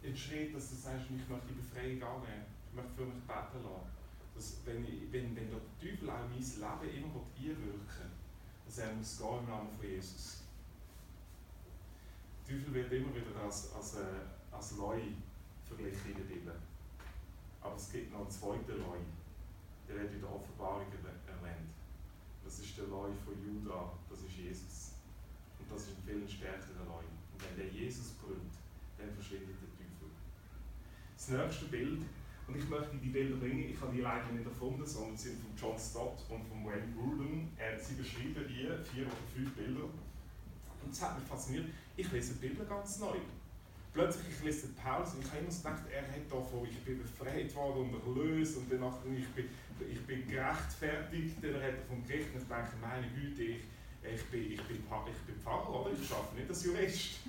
ein 0.04 0.16
Schritt, 0.16 0.54
dass 0.54 0.70
du 0.70 0.76
sagst, 0.76 1.06
ich 1.10 1.28
möchte 1.28 1.48
die 1.48 1.60
Befreiung 1.60 2.02
annehmen. 2.02 2.46
Ich 2.70 2.76
möchte 2.76 2.92
für 2.94 3.06
mich 3.06 3.22
beten 3.26 3.62
lassen. 3.64 3.98
Dass, 4.34 4.56
wenn, 4.64 4.84
ich, 4.84 5.10
wenn, 5.10 5.34
wenn 5.34 5.50
der 5.50 5.60
Teufel 5.80 6.10
auch 6.10 6.22
in 6.22 6.30
mein 6.30 6.82
Leben 6.82 7.04
immer 7.04 7.22
einwirken 7.36 8.18
dass 8.68 8.78
er 8.78 8.92
muss 8.92 9.18
gehen 9.18 9.38
im 9.38 9.46
Namen 9.48 9.70
von 9.70 9.88
Jesus. 9.88 10.42
Der 12.46 12.56
Teufel 12.56 12.74
wird 12.74 12.92
immer 12.92 13.14
wieder 13.14 13.42
als, 13.42 13.72
als, 13.72 13.94
äh, 13.96 14.28
als 14.52 14.76
Leu 14.76 15.00
verglichen 15.66 16.10
in 16.10 16.16
der 16.16 16.34
Bibel. 16.34 16.54
Aber 17.62 17.74
es 17.76 17.90
gibt 17.90 18.12
noch 18.12 18.20
einen 18.20 18.30
zweiten 18.30 18.78
Leu, 18.78 18.98
der 19.88 19.96
wird 19.96 20.12
in 20.12 20.20
der 20.20 20.30
Offenbarung 20.30 20.86
erwähnt. 20.92 21.72
Das 22.44 22.58
ist 22.60 22.76
der 22.76 22.86
Leu 22.86 23.10
von 23.24 23.34
Judah, 23.40 23.92
das 24.08 24.20
ist 24.20 24.36
Jesus. 24.36 24.92
Und 25.58 25.70
das 25.72 25.82
ist 25.82 25.98
ein 25.98 26.04
viel 26.04 26.28
stärkerer 26.28 26.84
Leu. 26.86 27.04
Und 27.04 27.38
wenn 27.40 27.56
der 27.56 27.72
Jesus 27.72 28.12
brüllt, 28.20 28.52
dann 28.98 29.10
verschwindet 29.12 29.56
der 29.60 29.72
Teufel. 29.72 30.10
Das 31.16 31.28
nächste 31.28 31.66
Bild, 31.66 32.02
und 32.48 32.56
ich 32.56 32.68
möchte 32.68 32.96
die 32.96 33.10
Bilder 33.10 33.36
bringen, 33.36 33.68
ich 33.68 33.80
habe 33.80 33.92
die 33.94 34.00
leider 34.00 34.32
nicht 34.32 34.46
erfunden, 34.46 34.86
sondern 34.86 35.16
sie 35.16 35.28
sind 35.30 35.40
von 35.40 35.52
John 35.54 35.78
Stott 35.78 36.24
und 36.30 36.42
von 36.48 36.64
Wayne 36.64 36.88
Gruden. 36.96 37.52
Sie 37.78 37.94
beschreiben 37.94 38.48
hier 38.48 38.78
vier 38.84 39.04
oder 39.04 39.28
fünf 39.34 39.52
Bilder. 39.52 39.84
Und 39.84 40.90
es 40.90 41.02
hat 41.02 41.18
mich 41.18 41.28
fasziniert. 41.28 41.66
Ich 41.96 42.10
lese 42.10 42.34
die 42.34 42.48
Bibel 42.48 42.64
ganz 42.64 43.00
neu. 43.00 43.16
Plötzlich, 43.92 44.28
ich 44.30 44.44
lese 44.44 44.68
Paulus 44.68 45.14
und 45.14 45.24
ich 45.24 45.30
habe 45.30 45.40
immer 45.40 45.50
gedacht, 45.50 45.82
er 45.90 46.02
hat 46.02 46.30
davon, 46.30 46.66
ich 46.70 46.78
bin 46.84 47.02
befreit 47.02 47.54
worden 47.54 47.92
und 47.92 48.16
erlöst 48.16 48.56
und 48.56 48.72
danach, 48.72 48.96
ich 49.04 49.28
bin, 49.28 49.46
ich 49.82 50.00
bin 50.06 50.26
gerechtfertigt, 50.26 51.36
dann 51.42 51.54
hat 51.54 51.76
er 51.78 51.86
vom 51.88 52.06
Gericht 52.06 52.34
und 52.34 52.42
ich 52.42 52.48
denke, 52.48 52.72
meine 52.80 53.06
Güte, 53.08 53.42
ich, 53.42 53.60
ich, 54.02 54.24
bin, 54.26 54.52
ich, 54.52 54.62
bin, 54.62 54.76
ich 54.76 55.22
bin 55.26 55.36
Pfarrer, 55.42 55.68
oder? 55.68 55.90
Ich 55.92 56.10
arbeite 56.10 56.36
nicht 56.36 56.48
als 56.48 56.64
Jurist. 56.64 57.20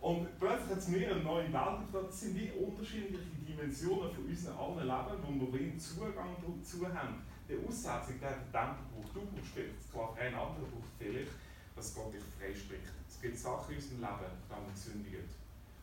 Und 0.00 0.38
plötzlich 0.38 0.70
hat 0.70 0.78
es 0.78 0.88
mir 0.88 1.10
eine 1.10 1.22
neue 1.22 1.52
Welt. 1.52 1.80
Das 1.92 2.20
sind 2.20 2.34
wie 2.34 2.50
unterschiedliche 2.52 3.22
Dimensionen 3.46 4.10
von 4.10 4.24
unserem 4.24 4.58
allen 4.58 4.86
Leben, 4.86 5.40
wo 5.40 5.52
wir 5.52 5.78
Zugang 5.78 6.36
dazu 6.40 6.86
haben. 6.88 7.22
Die 7.48 7.58
Aussetzung, 7.66 8.20
der 8.20 8.38
Tempel 8.50 8.84
braucht, 8.94 9.14
du 9.14 9.20
brauchst 9.26 9.52
vielleicht, 9.52 9.90
klar, 9.92 10.16
ein 10.18 10.34
anderer 10.34 10.70
braucht 10.70 10.94
vielleicht, 10.98 11.32
dass 11.76 11.94
Gott 11.94 12.14
dich 12.14 12.22
freispricht. 12.38 12.94
Es 13.08 13.20
gibt 13.20 13.36
Sachen 13.36 13.74
in 13.74 13.76
unserem 13.76 14.00
Leben, 14.00 14.32
die 14.48 14.54
haben 14.54 14.72
gesündigt. 14.72 15.30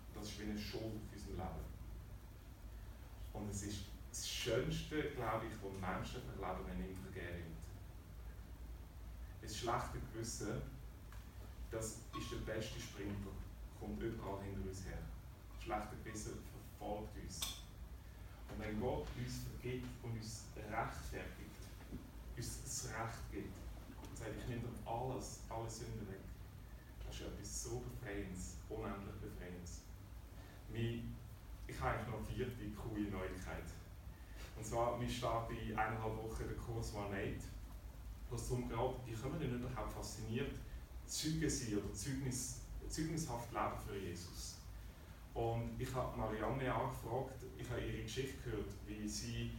Und 0.10 0.22
das 0.22 0.30
ist 0.30 0.40
wie 0.40 0.50
eine 0.50 0.58
Schuld 0.58 0.96
auf 0.96 1.14
unserem 1.14 1.38
Leben. 1.38 1.66
Und 3.34 3.50
es 3.52 3.64
ist 3.64 3.86
das 4.10 4.28
Schönste, 4.30 5.12
glaube 5.12 5.46
ich, 5.46 5.54
was 5.62 5.74
Menschen 5.74 6.22
erleben, 6.30 6.66
wenn 6.68 6.86
ihnen 6.86 6.98
vergeben 6.98 7.44
wird. 7.44 7.58
Das 9.42 9.58
schlechte 9.58 10.00
Gewissen, 10.12 10.62
das 11.72 11.86
ist 11.88 12.32
der 12.32 12.54
beste 12.54 12.80
Sprinter 12.80 13.32
kommt 13.80 14.02
überall 14.02 14.42
hinter 14.44 14.68
uns 14.68 14.86
her. 14.86 14.98
Schlechte 15.64 15.96
Gewissen 16.04 16.40
verfolgt 16.80 17.16
uns. 17.24 17.42
Und 18.50 18.60
wenn 18.60 18.80
Gott 18.80 19.08
uns 19.18 19.42
vergibt 19.44 19.88
und 20.04 20.18
uns 20.18 20.46
rechtfertigt, 20.56 21.62
uns 22.36 22.62
das 22.64 22.86
Recht 22.90 23.32
gibt, 23.32 23.56
und 24.02 24.18
sagt, 24.18 24.32
ich 24.40 24.48
nehme 24.48 24.70
alles, 24.86 25.42
alle 25.50 25.70
Sünden 25.70 26.08
weg, 26.08 26.24
das 27.06 27.16
ist 27.16 27.22
etwas 27.22 27.64
so 27.64 27.80
Befreiendes, 27.82 28.56
unendlich 28.70 29.16
Befreiendes. 29.22 29.82
Ich 31.68 31.80
habe 31.80 31.92
eigentlich 31.92 32.08
noch 32.08 32.26
vierte 32.28 32.70
coole 32.76 33.10
Neuigkeit. 33.12 33.68
Und 34.58 34.66
zwar, 34.66 35.00
wir 35.00 35.10
starten 35.10 35.56
in 35.56 35.78
eineinhalb 35.78 36.18
Wochen 36.18 36.48
den 36.48 36.58
Kurs 36.58 36.94
One 36.96 37.16
Eight, 37.16 37.42
wo 38.30 38.36
es 38.36 38.50
darum 38.50 38.68
geht, 38.68 38.78
wie 39.06 39.14
können 39.14 39.40
wir 39.40 39.48
denn 39.48 39.60
überhaupt 39.60 39.94
fasziniert 39.94 40.56
Zeugen 41.06 41.50
sein 41.50 41.78
oder 41.78 41.94
Zeugnis 41.94 42.62
zeugnishaft 42.90 43.52
leben 43.52 43.78
für 43.86 43.98
Jesus. 43.98 44.56
Und 45.34 45.80
ich 45.80 45.94
habe 45.94 46.18
Marianne 46.18 46.74
angefragt, 46.74 47.44
ich 47.58 47.70
habe 47.70 47.82
ihre 47.82 48.04
Geschichte 48.04 48.38
gehört, 48.44 48.70
wie 48.88 49.08
sie 49.08 49.52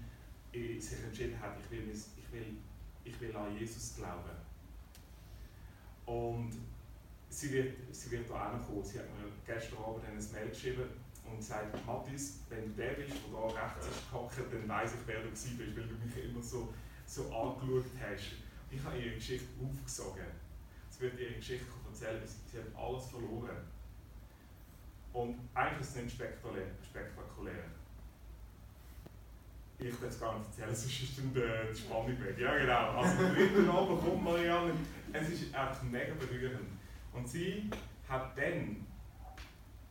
sich 0.53 1.03
entschieden 1.05 1.39
hat, 1.41 1.57
ich 1.61 1.71
will, 1.71 1.89
ich 1.91 2.33
will, 2.33 2.57
ich 3.05 3.21
will 3.21 3.37
an 3.37 3.57
Jesus 3.57 3.97
glauben. 3.97 4.37
Und 6.07 6.53
sie 7.29 7.53
wird, 7.53 7.77
sie 7.93 8.11
wird 8.11 8.29
da 8.31 8.61
kommen. 8.67 8.83
Sie 8.83 8.99
hat 8.99 9.07
mir 9.11 9.31
gestern 9.47 9.79
Abend 9.79 10.05
eine 10.05 10.21
Mail 10.21 10.49
geschrieben 10.49 10.89
und 11.31 11.39
gesagt, 11.39 11.87
Mathis, 11.87 12.41
wenn 12.49 12.65
du 12.65 12.83
der 12.83 12.93
bist, 12.93 13.13
der 13.13 13.41
da 13.41 13.47
rechts 13.47 13.87
ist 13.87 14.11
gehockt, 14.11 14.39
dann 14.53 14.69
weiss 14.69 14.95
ich, 14.95 15.07
wer 15.07 15.23
du 15.23 15.31
bist, 15.31 15.59
weil 15.59 15.73
du 15.73 15.95
mich 15.95 16.25
immer 16.25 16.43
so, 16.43 16.73
so 17.07 17.23
angeschaut 17.33 17.85
hast. 18.01 18.33
Ich 18.71 18.85
habe 18.85 18.99
ihre 18.99 19.15
Geschichte 19.15 19.47
aufgesogen. 19.63 20.27
Es 20.91 21.01
wird 21.01 21.19
ihre 21.19 21.35
Geschichte 21.35 21.67
erzählen, 21.87 22.23
sie 22.27 22.59
hat 22.59 22.67
alles 22.77 23.07
verloren. 23.07 23.57
Und 25.13 25.39
eigentlich 25.55 25.81
ist 25.81 25.97
es 25.97 26.03
nicht 26.03 26.15
spektakulär. 26.15 26.67
spektakulär. 26.85 27.65
Ich 29.81 30.01
will 30.01 30.09
es 30.09 30.21
gar 30.21 30.37
nicht 30.37 30.49
erzählen, 30.49 30.75
sonst 30.75 31.03
ist 31.03 31.19
dann 31.19 31.33
die 31.33 31.79
Spannung 31.79 32.25
weg. 32.25 32.39
Ja, 32.39 32.59
genau. 32.59 32.99
Also, 32.99 33.23
der 33.23 33.33
dritte 33.33 33.71
Abend 33.71 34.01
kommt 34.01 34.25
Marianne. 34.25 34.73
Es 35.13 35.29
ist 35.29 35.55
einfach 35.55 35.83
mega 35.85 36.15
berührend. 36.15 36.69
Und 37.13 37.29
sie 37.29 37.71
hat 38.09 38.37
dann, 38.37 38.85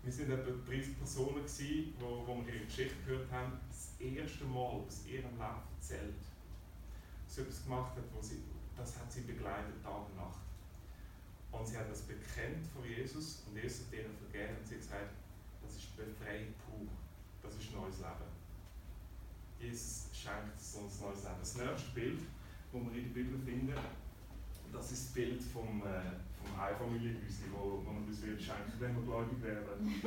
wir 0.08 0.30
waren 0.30 0.40
etwa 0.40 0.72
30 0.72 0.98
Personen, 0.98 1.36
gewesen, 1.36 1.94
wo, 2.00 2.24
wo 2.26 2.46
wir 2.46 2.54
ihre 2.54 2.66
Geschichte 2.66 2.96
gehört 3.06 3.30
haben, 3.30 3.60
das 3.68 3.92
erste 4.00 4.46
Mal 4.46 4.80
aus 4.80 5.06
ihrem 5.06 5.36
Leben 5.36 5.68
erzählt. 5.76 6.24
Sie 7.28 7.42
etwas 7.42 7.64
gemacht 7.64 7.96
hat, 7.98 8.06
wo 8.16 8.22
sie, 8.22 8.40
das 8.78 8.98
hat 8.98 9.12
sie 9.12 9.22
begleitet, 9.22 9.84
Tag 9.84 10.08
und 10.08 10.16
Nacht. 10.16 10.40
Und 11.52 11.68
sie 11.68 11.78
haben 11.78 11.90
das 11.90 12.04
bekennt 12.04 12.66
vor 12.68 12.86
Jesus 12.86 13.44
und 13.48 13.58
Jesus 13.58 13.88
hat 13.88 13.94
ihnen 13.94 14.16
vergeben 14.16 14.56
und 14.58 14.68
sie 14.68 14.76
hat 14.76 14.82
gesagt, 14.82 15.12
das 15.62 15.76
ist 15.76 15.98
befreit 15.98 16.56
pur. 16.64 16.88
Das 17.44 17.56
ist 17.56 17.74
neues 17.74 17.98
Leben. 17.98 18.32
Jesus 19.60 20.08
schenkt 20.14 20.56
uns 20.56 21.02
neues 21.02 21.24
Leben. 21.24 21.40
Das 21.40 21.56
nächste 21.58 21.92
Bild, 21.92 22.20
das 22.72 22.82
wir 22.82 22.92
in 22.96 23.14
der 23.14 23.22
Bibel 23.22 23.40
finden, 23.40 23.74
das 24.74 24.92
ist 24.92 25.06
das 25.06 25.14
Bild 25.14 25.42
vom, 25.42 25.82
äh, 25.82 26.02
vom 26.42 26.60
Einfamilienhäuschen, 26.60 27.52
wo 27.54 27.82
man 27.86 28.06
uns 28.06 28.22
wird 28.22 28.42
schenken, 28.42 28.74
wenn 28.80 28.96
wir 28.96 29.04
gläubig 29.04 29.42
werden. 29.42 30.02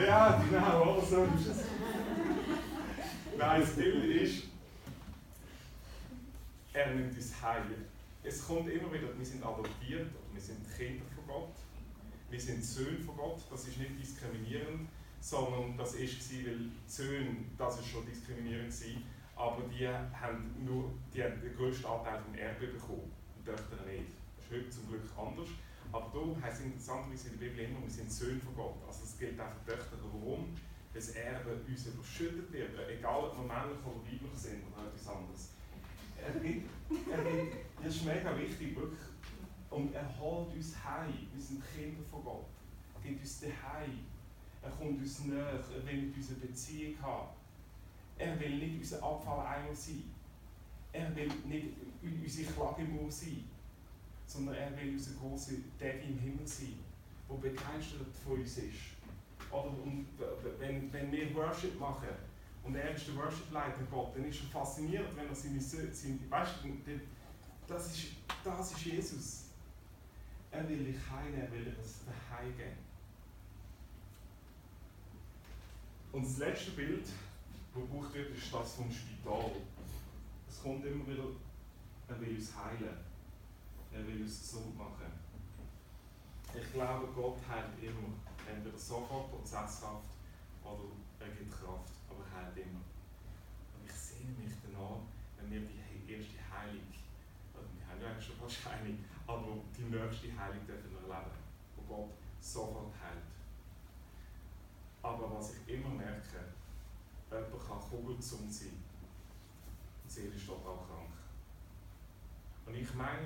ja, 0.06 0.42
genau, 0.48 0.94
oder 0.94 1.06
so 1.06 1.24
ist 1.24 1.46
es. 1.48 1.64
Nein, 3.38 3.60
das 3.60 3.70
Bild 3.70 4.04
ist, 4.22 4.44
er 6.72 6.94
nimmt 6.94 7.14
uns 7.14 7.42
heim. 7.42 7.62
Es 8.22 8.46
kommt 8.46 8.68
immer 8.68 8.92
wieder, 8.92 9.16
wir 9.16 9.24
sind 9.24 9.44
adoptiert 9.44 10.10
wir 10.36 10.42
sind 10.42 10.76
Kinder 10.76 11.06
von 11.14 11.26
Gott, 11.26 11.54
wir 12.28 12.38
sind 12.38 12.62
Söhne 12.62 13.00
von 13.00 13.16
Gott, 13.16 13.40
das 13.50 13.68
ist 13.68 13.78
nicht 13.78 13.98
diskriminierend, 13.98 14.86
sondern 15.18 15.78
das 15.78 15.94
war, 15.94 16.00
weil 16.00 16.70
Söhne, 16.86 17.36
das 17.56 17.80
ist 17.80 17.88
schon 17.88 18.04
diskriminierend 18.04 18.70
war, 19.34 19.46
aber 19.48 19.62
die 19.62 19.88
haben 19.88 20.54
nur 20.62 20.92
die 21.14 21.24
haben 21.24 21.40
den 21.40 21.56
grössten 21.56 21.86
Anteil 21.86 22.20
vom 22.20 22.34
Erbe 22.34 22.66
bekommen, 22.66 23.10
die 23.38 23.44
Töchter 23.46 23.82
nicht. 23.86 24.12
Das 24.35 24.35
ist 24.35 24.35
heute 24.50 24.70
zum 24.70 24.88
Glück 24.88 25.04
anders. 25.16 25.48
Aber 25.92 26.10
da 26.12 26.46
heißt 26.46 26.60
es 26.60 26.66
interessanterweise 26.66 27.28
in 27.28 27.38
der 27.38 27.46
Bibel 27.46 27.64
immer, 27.64 27.82
wir 27.82 27.90
sind 27.90 28.10
Söhne 28.10 28.40
von 28.40 28.54
Gott. 28.54 28.76
Also 28.86 29.04
es 29.04 29.18
gilt 29.18 29.40
auch 29.40 29.50
für 29.50 29.72
Töchter. 29.72 29.96
Warum? 30.02 30.54
Das 30.92 31.10
Erbe 31.10 31.60
uns 31.66 31.86
überschüttet 31.86 32.52
wird, 32.52 32.70
egal 32.88 33.24
ob 33.24 33.36
wir 33.36 33.44
männlich 33.44 33.78
oder 33.84 34.00
weiblich 34.00 34.34
sind 34.34 34.64
oder 34.72 34.88
etwas 34.88 35.08
anderes. 35.08 35.50
Er 36.16 36.32
er 36.32 37.46
das 37.82 37.96
ist 37.96 38.04
mega 38.04 38.36
wichtig, 38.38 38.74
wirklich 38.74 38.98
und 39.70 39.94
er 39.94 40.18
holt 40.18 40.54
uns 40.54 40.74
heim. 40.84 41.28
Wir 41.32 41.42
sind 41.42 41.62
Kinder 41.74 42.02
von 42.10 42.24
Gott. 42.24 42.46
Er 42.94 43.00
gibt 43.02 43.20
uns 43.20 43.42
heim. 43.42 44.00
Er 44.62 44.70
kommt 44.70 45.00
uns 45.00 45.24
näher. 45.24 45.62
Er 45.74 45.86
will 45.86 46.02
mit 46.02 46.16
uns 46.16 46.30
eine 46.30 46.38
Beziehung 46.38 46.94
haben. 47.02 47.28
Er 48.18 48.40
will 48.40 48.56
nicht 48.56 48.78
unser 48.78 49.02
Abfalleimer 49.02 49.74
sein. 49.74 50.04
Er 50.92 51.14
will 51.14 51.30
nicht 51.44 51.68
unsere 52.02 52.52
Klagemauer 52.52 53.10
sein. 53.10 53.44
Sondern 54.26 54.54
er 54.54 54.76
will 54.76 54.92
unser 54.92 55.12
großer 55.20 55.52
Daddy 55.78 56.08
im 56.08 56.18
Himmel 56.18 56.46
sein, 56.46 56.78
der 57.28 57.36
begeistert 57.36 58.14
von 58.24 58.40
uns 58.40 58.58
ist. 58.58 58.96
Oder 59.50 59.68
und 59.68 60.06
wenn, 60.58 60.92
wenn 60.92 61.12
wir 61.12 61.34
Worship 61.34 61.78
machen 61.78 62.08
und 62.64 62.74
er 62.74 62.94
ist 62.94 63.06
der 63.06 63.16
Worship-Leiter 63.16 63.82
Gott, 63.90 64.16
dann 64.16 64.24
ist 64.24 64.40
er 64.42 64.48
fasziniert, 64.48 65.14
wenn 65.14 65.28
er 65.28 65.34
seine, 65.34 65.60
seine 65.60 66.18
weißt 66.28 66.52
du, 66.64 67.00
das 67.68 67.94
ist, 67.94 68.06
das 68.44 68.72
ist 68.72 68.84
Jesus. 68.84 69.44
Er 70.50 70.68
will 70.68 70.84
dich 70.84 70.96
heilen, 71.10 71.40
er 71.40 71.52
will 71.52 71.64
dir 71.64 71.72
das 71.72 72.00
daheim 72.04 72.56
geben. 72.56 72.86
Und 76.12 76.24
das 76.24 76.38
letzte 76.38 76.70
Bild, 76.70 77.04
das 77.04 77.74
gebraucht 77.74 78.14
wird, 78.14 78.36
ist 78.36 78.52
das 78.52 78.74
vom 78.74 78.90
Spital. 78.90 79.52
Es 80.48 80.62
kommt 80.62 80.84
immer 80.86 81.06
wieder, 81.06 81.24
er 82.08 82.20
will 82.20 82.36
uns 82.36 82.52
heilen. 82.56 83.05
Er 83.96 84.06
will 84.06 84.20
uns 84.20 84.40
gesund 84.40 84.76
machen. 84.76 85.08
Ich 86.52 86.72
glaube, 86.72 87.06
Gott 87.14 87.38
heilt 87.48 87.72
immer. 87.80 88.12
Entweder 88.46 88.76
sofort 88.76 89.30
prozesshaft 89.30 90.12
oder 90.62 90.84
er 91.18 91.28
gibt 91.28 91.50
Kraft, 91.50 91.96
aber 92.10 92.20
er 92.28 92.44
heilt 92.44 92.56
immer. 92.58 92.84
Und 93.72 93.86
ich 93.86 93.92
sehne 93.92 94.36
mich 94.36 94.52
danach, 94.62 95.00
wenn 95.38 95.50
wir 95.50 95.60
die 95.60 96.12
erste 96.12 96.36
Heilung, 96.44 96.92
oder 97.54 97.64
wir 97.72 97.88
haben 97.88 98.00
ja 98.02 98.08
eigentlich 98.10 98.26
schon 98.26 98.36
fast 98.36 98.68
Heilung, 98.68 98.98
aber 99.26 99.64
die 99.72 99.88
nächste 99.88 100.28
Heilung 100.28 100.66
dürfen 100.66 100.92
wir 100.92 101.00
erleben, 101.00 101.32
wo 101.76 101.82
Gott 101.88 102.10
sofort 102.38 102.92
heilt. 103.00 103.24
Aber 105.02 105.38
was 105.38 105.54
ich 105.56 105.74
immer 105.74 105.90
merke, 105.96 106.52
jemand 107.30 107.66
kann 107.66 107.80
kugelgesund 107.80 108.52
sein 108.52 108.76
und 110.04 110.10
seelisch 110.10 110.46
total 110.46 110.84
krank. 110.84 111.15
Und 112.66 112.74
ich 112.74 112.94
meine, 112.94 113.22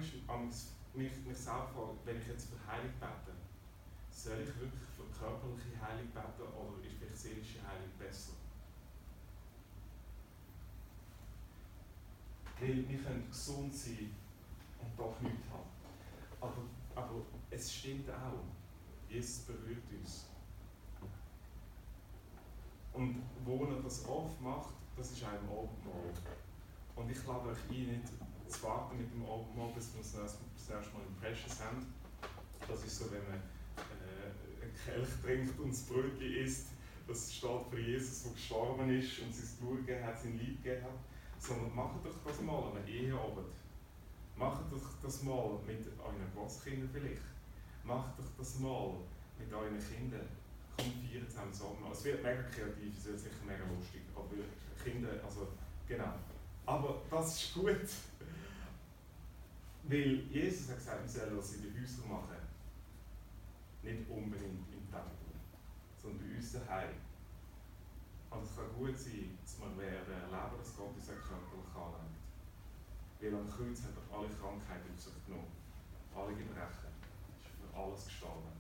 mich, 0.94 1.24
mich 1.24 1.37
selber 1.37 1.68
frage, 1.68 1.98
wenn 2.05 2.18
ich 2.18 2.26
jetzt 2.29 2.50
für 2.50 2.66
Heilung 2.70 2.92
bete, 3.00 3.37
soll 4.11 4.40
ich 4.40 4.61
wirklich 4.61 4.83
für 4.96 5.05
körperliche 5.18 5.81
Heilung 5.81 6.09
beten 6.09 6.42
oder 6.42 6.85
ist 6.85 6.96
vielleicht 6.98 7.16
seelische 7.16 7.66
Heilung 7.66 7.90
besser? 7.98 8.33
Weil 12.61 12.87
wir 12.87 12.98
können 12.98 13.26
gesund 13.29 13.74
sein 13.74 14.14
und 14.79 14.98
doch 14.98 15.18
nichts 15.22 15.48
haben. 15.50 15.70
Aber, 16.40 16.62
aber 16.94 17.22
es 17.50 17.72
stimmt 17.72 18.11
auch, 18.11 18.44
Jesus 19.09 19.46
berührt 19.46 19.90
uns. 19.98 20.26
Und 22.92 23.22
wo 23.44 23.64
er 23.64 23.81
das 23.83 24.07
oft 24.07 24.38
macht, 24.42 24.74
das 24.96 25.12
ist 25.12 25.24
auch 25.24 25.33
im 25.33 25.48
Abendmahl. 25.48 26.12
Und 26.96 27.11
ich 27.11 27.26
lade 27.26 27.48
euch 27.48 27.70
ein, 27.70 27.87
nicht 27.87 28.12
zu 28.51 28.63
warten 28.65 28.99
mit 28.99 29.13
dem 29.13 29.25
Abendmahl, 29.25 29.73
bis 29.75 29.95
wir 29.95 30.01
das 30.03 30.15
erste 30.15 30.93
Mal 30.93 31.07
im 31.07 31.15
Precious 31.21 31.61
haben. 31.61 31.87
Das 32.67 32.85
ist 32.85 32.99
so, 32.99 33.11
wenn 33.11 33.23
man 33.25 33.39
äh, 33.39 34.63
einen 34.63 34.75
Kelch 34.75 35.09
trinkt 35.23 35.59
und 35.61 35.71
das 35.71 35.83
Brötchen 35.83 36.33
isst. 36.35 36.69
Das 37.07 37.33
steht 37.33 37.67
für 37.71 37.81
Jesus, 37.81 38.23
der 38.25 38.33
gestorben 38.33 38.91
ist 38.91 39.19
und 39.21 39.35
sein 39.35 39.57
Blut 39.59 39.87
gegeben 39.87 40.05
hat, 40.05 40.21
sein 40.21 40.39
Leib 40.39 40.63
gegeben 40.63 40.85
hat. 40.85 40.99
Sondern 41.39 41.75
macht 41.75 42.05
doch 42.05 42.15
das 42.25 42.41
mal 42.43 42.71
an 42.71 42.87
Eheabend. 42.87 43.55
Macht 44.37 44.71
doch 44.71 44.89
das 45.03 45.23
mal 45.23 45.59
mit 45.67 45.87
euren 45.99 46.33
Großkindern 46.35 46.91
vielleicht. 46.93 47.23
Macht 47.85 48.19
doch 48.19 48.31
das 48.39 48.59
mal 48.59 48.95
mit 49.39 49.53
euren 49.53 49.79
Kindern. 49.79 50.29
Kommt 50.77 50.95
feiern 51.03 51.29
zusammen 51.29 51.53
Abendmahl. 51.53 51.93
Es 51.93 52.05
wird 52.05 52.23
mega 52.23 52.43
kreativ, 52.43 52.99
es 52.99 53.07
wird 53.07 53.19
sicher 53.19 53.45
mega 53.47 53.65
lustig. 53.75 54.03
Aber 54.15 54.29
Kinder, 54.83 55.09
also 55.25 55.49
genau. 55.89 56.13
Aber 56.67 57.03
das 57.11 57.43
ist 57.43 57.55
gut. 57.55 57.89
Weil 59.90 60.22
Jesus 60.31 60.70
hat 60.70 60.79
gesagt, 60.79 61.03
wir 61.03 61.09
sollen 61.11 61.37
das 61.37 61.55
in 61.55 61.62
den 61.66 61.83
Häusern 61.83 62.09
machen. 62.09 62.38
Nicht 63.83 64.09
unbedingt 64.09 64.70
im 64.70 64.87
Tempel, 64.87 65.35
sondern 65.98 66.22
bei 66.22 66.37
uns 66.37 66.53
daheim. 66.53 66.94
Und 68.31 68.44
es 68.46 68.55
kann 68.55 68.70
gut 68.79 68.94
sein, 68.94 69.35
dass 69.42 69.59
wir 69.59 69.74
werden 69.83 70.14
erleben, 70.14 70.62
dass 70.62 70.76
Gott 70.79 70.94
uns 70.94 71.11
körperlich 71.11 71.74
anlegt. 71.74 72.22
Weil 73.18 73.35
am 73.35 73.50
Kreuz 73.50 73.83
hat 73.83 73.98
er 73.98 74.07
alle 74.14 74.31
Krankheiten 74.31 74.94
auf 74.94 75.00
sich 75.03 75.18
genommen. 75.26 75.50
Alle 76.14 76.38
Gebrechen. 76.38 76.94
ist 77.42 77.50
für 77.50 77.74
alles 77.74 78.05
gestorben. 78.07 78.55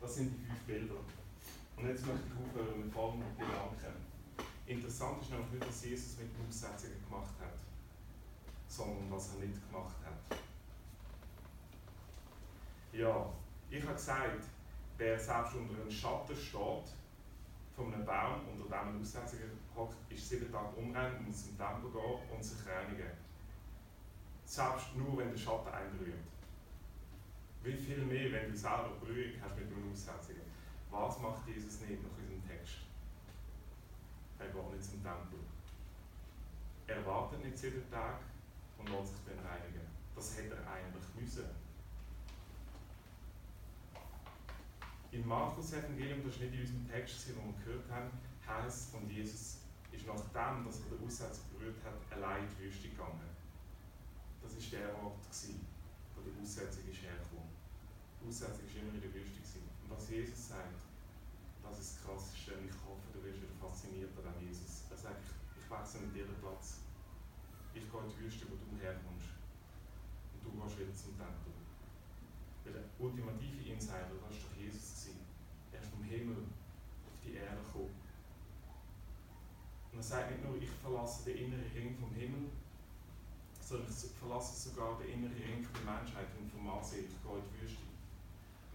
Das 0.00 0.14
sind 0.16 0.32
die 0.32 0.46
fünf 0.48 0.60
Bilder. 0.64 1.04
Und 1.76 1.84
jetzt 1.84 2.06
möchte 2.08 2.24
ich 2.24 2.40
aufhören 2.40 2.80
mit 2.80 2.88
folgenden 2.88 3.36
Gedanken. 3.36 4.00
Interessant 4.64 5.20
ist 5.20 5.28
nämlich 5.28 5.60
nicht, 5.60 5.68
was 5.68 5.84
Jesus 5.84 6.16
mit 6.16 6.32
den 6.32 6.48
Aussetzungen 6.48 7.04
gemacht 7.04 7.36
hat, 7.36 7.69
sondern 8.70 9.10
was 9.10 9.34
er 9.34 9.46
nicht 9.46 9.68
gemacht 9.68 9.96
hat. 10.04 10.38
Ja, 12.92 13.26
ich 13.68 13.82
habe 13.82 13.94
gesagt, 13.94 14.44
wer 14.96 15.18
selbst 15.18 15.54
unter 15.54 15.74
einem 15.74 15.90
Schatten 15.90 16.36
steht, 16.36 16.94
von 17.74 17.92
einem 17.92 18.04
Baum, 18.04 18.40
unter 18.52 18.78
dem 18.78 19.00
Aussetzungen 19.00 19.58
hockt, 19.74 19.96
ist 20.08 20.28
sieben 20.28 20.52
Tage 20.52 20.76
unrein 20.76 21.16
und 21.16 21.26
muss 21.26 21.46
zum 21.46 21.58
Tempel 21.58 21.90
gehen 21.90 22.30
und 22.34 22.44
sich 22.44 22.66
reinigen. 22.66 23.10
Selbst 24.44 24.94
nur, 24.96 25.18
wenn 25.18 25.30
der 25.30 25.38
Schatten 25.38 25.68
einberührt. 25.68 26.18
Wie 27.62 27.76
viel 27.76 28.04
mehr, 28.04 28.32
wenn 28.32 28.50
du 28.50 28.56
selber 28.56 28.96
Berührung 29.00 29.40
hast 29.42 29.56
mit 29.56 29.70
den 29.70 29.90
Aussetzungen. 29.90 30.42
Was 30.90 31.18
macht 31.20 31.46
Jesus 31.46 31.80
nicht 31.80 32.02
nach 32.02 32.18
unserem 32.18 32.46
Text? 32.48 32.90
er 34.40 34.48
geht 34.48 34.72
nicht 34.72 34.84
zum 34.84 35.02
Tempel. 35.02 35.38
Er 36.86 37.06
wartet 37.06 37.44
nicht 37.44 37.58
sieben 37.58 37.84
Tage 37.90 38.29
und 38.80 38.88
lässt 38.90 39.12
sich 39.12 39.24
dann. 39.26 39.40
Das 40.14 40.36
hätte 40.36 40.56
er 40.56 40.72
eigentlich 40.72 41.04
müssen. 41.18 41.44
Im 45.12 45.26
Markus-Evangelium, 45.26 46.22
das 46.24 46.34
ist 46.34 46.40
nicht 46.42 46.54
in 46.54 46.60
unserem 46.60 46.88
Text, 46.88 47.28
den 47.28 47.36
wir 47.36 47.64
gehört 47.64 47.90
haben, 47.90 48.10
heißt 48.46 48.94
und 48.94 49.10
Jesus 49.10 49.58
ist 49.90 50.06
nachdem, 50.06 50.64
dass 50.64 50.80
er 50.80 50.96
den 50.96 51.06
Aussetzer 51.06 51.42
berührt 51.50 51.82
hat, 51.82 51.98
allein 52.14 52.44
in 52.44 52.50
die 52.56 52.64
Wüste 52.64 52.88
gegangen. 52.88 53.26
Das 54.42 54.54
war 54.54 54.78
der 54.78 54.94
Ort, 55.02 55.18
wo 56.14 56.20
die 56.22 56.34
Aussetzung 56.40 56.84
hergekommen. 56.84 57.50
Die 58.20 58.28
Aussetzung 58.28 58.64
war 58.64 58.82
immer 58.82 58.94
in 58.94 59.00
der 59.00 59.14
Wüste. 59.14 59.58
Und 59.58 59.90
was 59.90 60.08
Jesus 60.10 60.48
sagt, 60.48 60.78
das 61.62 61.78
ist 61.78 61.96
das 61.96 62.04
Krasseste. 62.04 62.52
Ich 62.66 62.78
hoffe, 62.86 63.10
du 63.12 63.22
wirst 63.24 63.42
wieder 63.42 63.56
fasziniert 63.60 64.10
an 64.18 64.38
Jesus. 64.40 64.84
Er 64.90 64.96
sagt, 64.96 65.22
ich, 65.22 65.70
wechsle 65.70 66.00
mit 66.00 66.14
dir 66.14 66.26
Platz. 66.40 66.82
Ich 67.74 67.90
gehe 67.90 68.00
in 68.00 68.10
die 68.10 68.18
Wüste, 68.24 68.46
wo 68.50 68.56
du 68.56 68.82
herkommst. 68.82 69.30
Und 70.34 70.40
du 70.44 70.50
gehst 70.50 70.78
wieder 70.78 70.94
zum 70.94 71.16
Tempel. 71.16 71.52
Weil 72.64 72.72
der 72.72 72.84
ultimative 72.98 73.72
Insider, 73.72 74.10
war 74.20 74.28
doch 74.28 74.56
Jesus. 74.58 75.06
Gewesen. 75.06 75.20
Er 75.72 75.80
ist 75.80 75.90
vom 75.90 76.02
Himmel 76.02 76.36
auf 76.36 77.18
die 77.24 77.34
Erde 77.34 77.62
gekommen. 77.62 77.94
Und 79.92 79.98
er 79.98 80.02
sagt 80.02 80.30
nicht 80.30 80.44
nur, 80.44 80.56
ich 80.56 80.70
verlasse 80.70 81.24
den 81.24 81.36
inneren 81.36 81.70
Ring 81.74 81.96
vom 81.98 82.12
Himmel, 82.14 82.50
sondern 83.60 83.88
ich 83.90 84.10
verlasse 84.18 84.68
sogar 84.68 84.98
den 84.98 85.10
inneren 85.10 85.34
Ring 85.34 85.62
der 85.62 85.94
Menschheit 85.94 86.26
und 86.38 86.50
vom 86.50 86.68
Ansehen. 86.70 87.06
Ich 87.06 87.22
gehe 87.22 87.38
in 87.38 87.44
die 87.46 87.62
Wüste. 87.62 87.86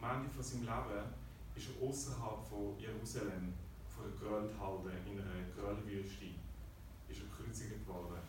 Am 0.01 0.17
Ende 0.17 0.29
von 0.29 0.43
seinem 0.43 0.63
Leben 0.63 1.03
ist 1.55 1.67
er 1.71 1.88
außerhalb 1.88 2.43
von 2.47 2.77
Jerusalem, 2.79 3.53
von 3.88 4.03
der 4.05 4.15
Grölhalde 4.19 4.91
in 5.08 5.19
einer 5.19 5.47
Grölwüste, 5.55 6.36
ist 7.08 7.21
er 7.21 7.27
gekreuzigt 7.27 7.88
worden. 7.88 8.19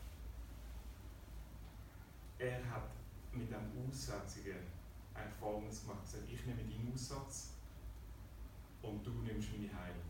Er 2.38 2.59
hat 2.70 2.90
mit 3.33 3.51
dem 3.51 3.88
Aussetzungen 3.88 4.59
ein 5.14 5.33
Folgendes 5.40 5.83
gemacht. 5.83 6.01
Er 6.01 6.05
gesagt, 6.05 6.33
ich 6.33 6.46
nehme 6.46 6.62
deinen 6.62 6.92
Aussatz 6.92 7.53
und 8.83 9.07
du 9.07 9.11
nimmst 9.11 9.49
meine 9.53 9.72
Heilung. 9.72 10.05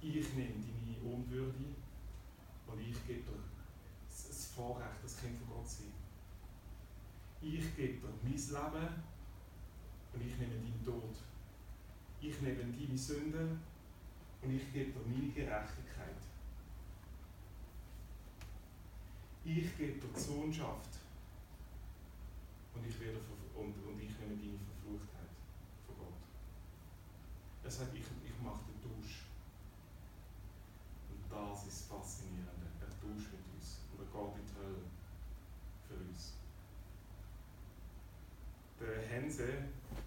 Ich 0.00 0.34
nehme 0.34 0.54
deine 0.54 1.14
Unwürde 1.14 1.64
und 2.66 2.80
ich 2.80 3.06
gebe 3.06 3.22
dir 3.22 3.38
das 4.08 4.46
Vorrecht, 4.46 5.02
das 5.02 5.20
Kind 5.20 5.38
von 5.38 5.56
Gott 5.56 5.68
zu 5.68 5.82
sein. 5.82 5.92
Ich 7.42 7.76
gebe 7.76 7.98
dir 7.98 8.08
mein 8.22 8.32
Leben 8.32 9.02
und 10.14 10.26
ich 10.26 10.38
nehme 10.38 10.54
deinen 10.54 10.84
Tod. 10.84 11.16
Ich 12.20 12.40
nehme 12.40 12.64
deine 12.64 12.98
Sünden 12.98 13.60
und 14.40 14.54
ich 14.54 14.72
gebe 14.72 14.92
dir 14.92 15.06
meine 15.06 15.32
Gerechtigkeit. 15.32 16.31
Ich 19.44 19.76
gebe 19.76 19.98
dir 19.98 20.18
Sohnschaft 20.18 20.88
und 22.74 22.86
ich, 22.86 23.00
werde 23.00 23.18
und, 23.56 23.74
und 23.74 24.00
ich 24.00 24.16
nehme 24.18 24.36
deine 24.36 24.58
Verfluchtheit 24.70 25.34
von 25.84 25.96
Gott. 25.98 26.14
Er 27.64 27.70
sagt, 27.70 27.92
ich, 27.92 28.02
ich 28.02 28.42
mache 28.42 28.62
den 28.70 28.80
Tausch. 28.80 29.26
Und 31.10 31.26
das 31.28 31.66
ist 31.66 31.88
faszinierend. 31.88 32.46
Er 32.80 32.88
tauscht 32.88 33.32
mit 33.32 33.42
uns 33.52 33.80
und 33.90 34.00
er 34.00 34.06
geht 34.06 34.38
in 34.38 34.46
die 34.46 34.58
Hölle 34.58 34.82
für 35.88 35.94
uns. 35.94 36.34
Der 38.78 39.02
Hense 39.02 39.48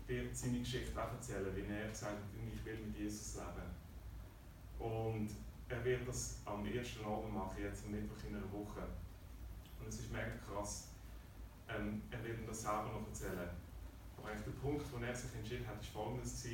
wird 0.08 0.36
seine 0.36 0.60
Geschichte 0.60 1.02
auch 1.02 1.12
erzählen, 1.12 1.54
wie 1.54 1.74
er 1.74 1.90
gesagt 1.90 2.14
hat, 2.14 2.24
ich 2.54 2.64
will 2.64 2.78
mit 2.78 2.98
Jesus 2.98 3.36
leben. 3.36 3.68
Und 4.80 5.30
er 5.68 5.84
wird 5.84 6.08
das 6.08 6.40
am 6.46 6.66
ersten 6.66 7.04
Abend 7.04 7.34
machen, 7.34 7.62
jetzt 7.62 7.84
am 7.84 7.92
Mittwoch 7.92 8.24
in 8.30 8.38
einer 8.38 8.52
Woche. 8.52 8.88
Und 9.80 9.88
es 9.88 10.00
ist 10.00 10.12
mega 10.12 10.32
krass. 10.48 10.90
Ähm, 11.68 12.02
er 12.12 12.24
wird 12.24 12.48
das 12.48 12.62
selber 12.62 12.92
noch 12.94 13.08
erzählen. 13.08 13.50
Aber 14.18 14.30
eigentlich 14.30 14.46
der 14.46 14.62
Punkt, 14.62 14.86
wo 14.92 15.04
er 15.04 15.16
sich 15.16 15.34
entschieden 15.36 15.68
hat, 15.68 15.78
war 15.94 16.04
folgendes, 16.04 16.48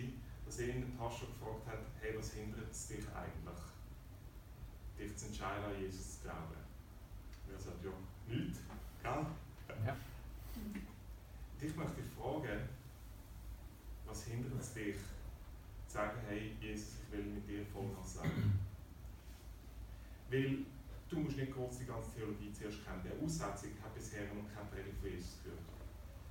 dass 0.46 0.60
er 0.60 0.68
ihn 0.68 0.82
den 0.82 0.98
Pastor 0.98 1.28
gefragt 1.30 1.68
hat, 1.68 1.80
hey, 2.02 2.18
was 2.18 2.34
hindert 2.34 2.72
es 2.72 2.88
dich 2.88 3.06
eigentlich, 3.16 3.62
dich 5.00 5.16
zu 5.16 5.28
entscheiden, 5.28 5.64
an 5.64 5.80
Jesus 5.80 6.18
zu 6.18 6.24
glauben? 6.24 6.56
Und 7.48 7.54
er 7.54 7.60
sagt, 7.60 7.84
ja, 7.84 7.92
nichts, 8.28 8.60
gell? 9.02 9.26
Ja. 9.86 9.96
Ich 11.62 11.76
möchte 11.76 12.02
dich 12.02 12.12
fragen, 12.12 12.68
was 14.06 14.26
hindert 14.26 14.60
es 14.60 14.74
dich, 14.74 14.96
zu 15.88 15.94
sagen, 15.94 16.20
hey, 16.28 16.56
Jesus, 16.60 16.96
ich 17.04 17.12
will 17.12 17.24
mit 17.26 17.48
dir 17.48 17.66
Vollgas 17.66 18.20
leben? 18.24 18.60
Weil 20.30 20.66
du 21.12 21.20
musst 21.20 21.38
nicht 21.38 21.54
kurz 21.54 21.80
die 21.80 21.86
ganze 21.86 22.12
Theologie 22.16 22.52
zuerst 22.54 22.84
kennen. 22.86 23.04
Der 23.04 23.20
Aussetzung 23.20 23.72
hat 23.84 23.94
bisher 23.94 24.24
noch 24.34 24.48
keine 24.48 24.72
Predigt 24.72 24.98
von 24.98 25.10
Jesus 25.12 25.44
gehört. 25.44 25.60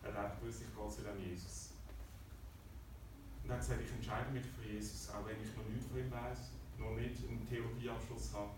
Er 0.03 0.15
hat 0.17 0.41
gewusst, 0.41 0.63
ich 0.65 0.73
gehe 0.73 0.89
zu 0.89 1.03
dem 1.03 1.21
Jesus. 1.21 1.77
Und 3.45 3.51
er 3.51 3.57
hat 3.57 3.61
gesagt, 3.61 3.83
ich 3.85 3.93
entscheide 3.93 4.31
mich 4.33 4.45
für 4.45 4.67
Jesus, 4.67 5.11
auch 5.11 5.27
wenn 5.27 5.37
ich 5.37 5.55
noch 5.55 5.69
nichts 5.69 5.87
von 5.87 6.01
ihm 6.01 6.11
weiß, 6.11 6.57
noch 6.79 6.97
nicht 6.97 7.29
einen 7.29 7.47
Theologieabschluss 7.47 8.33
habe, 8.33 8.57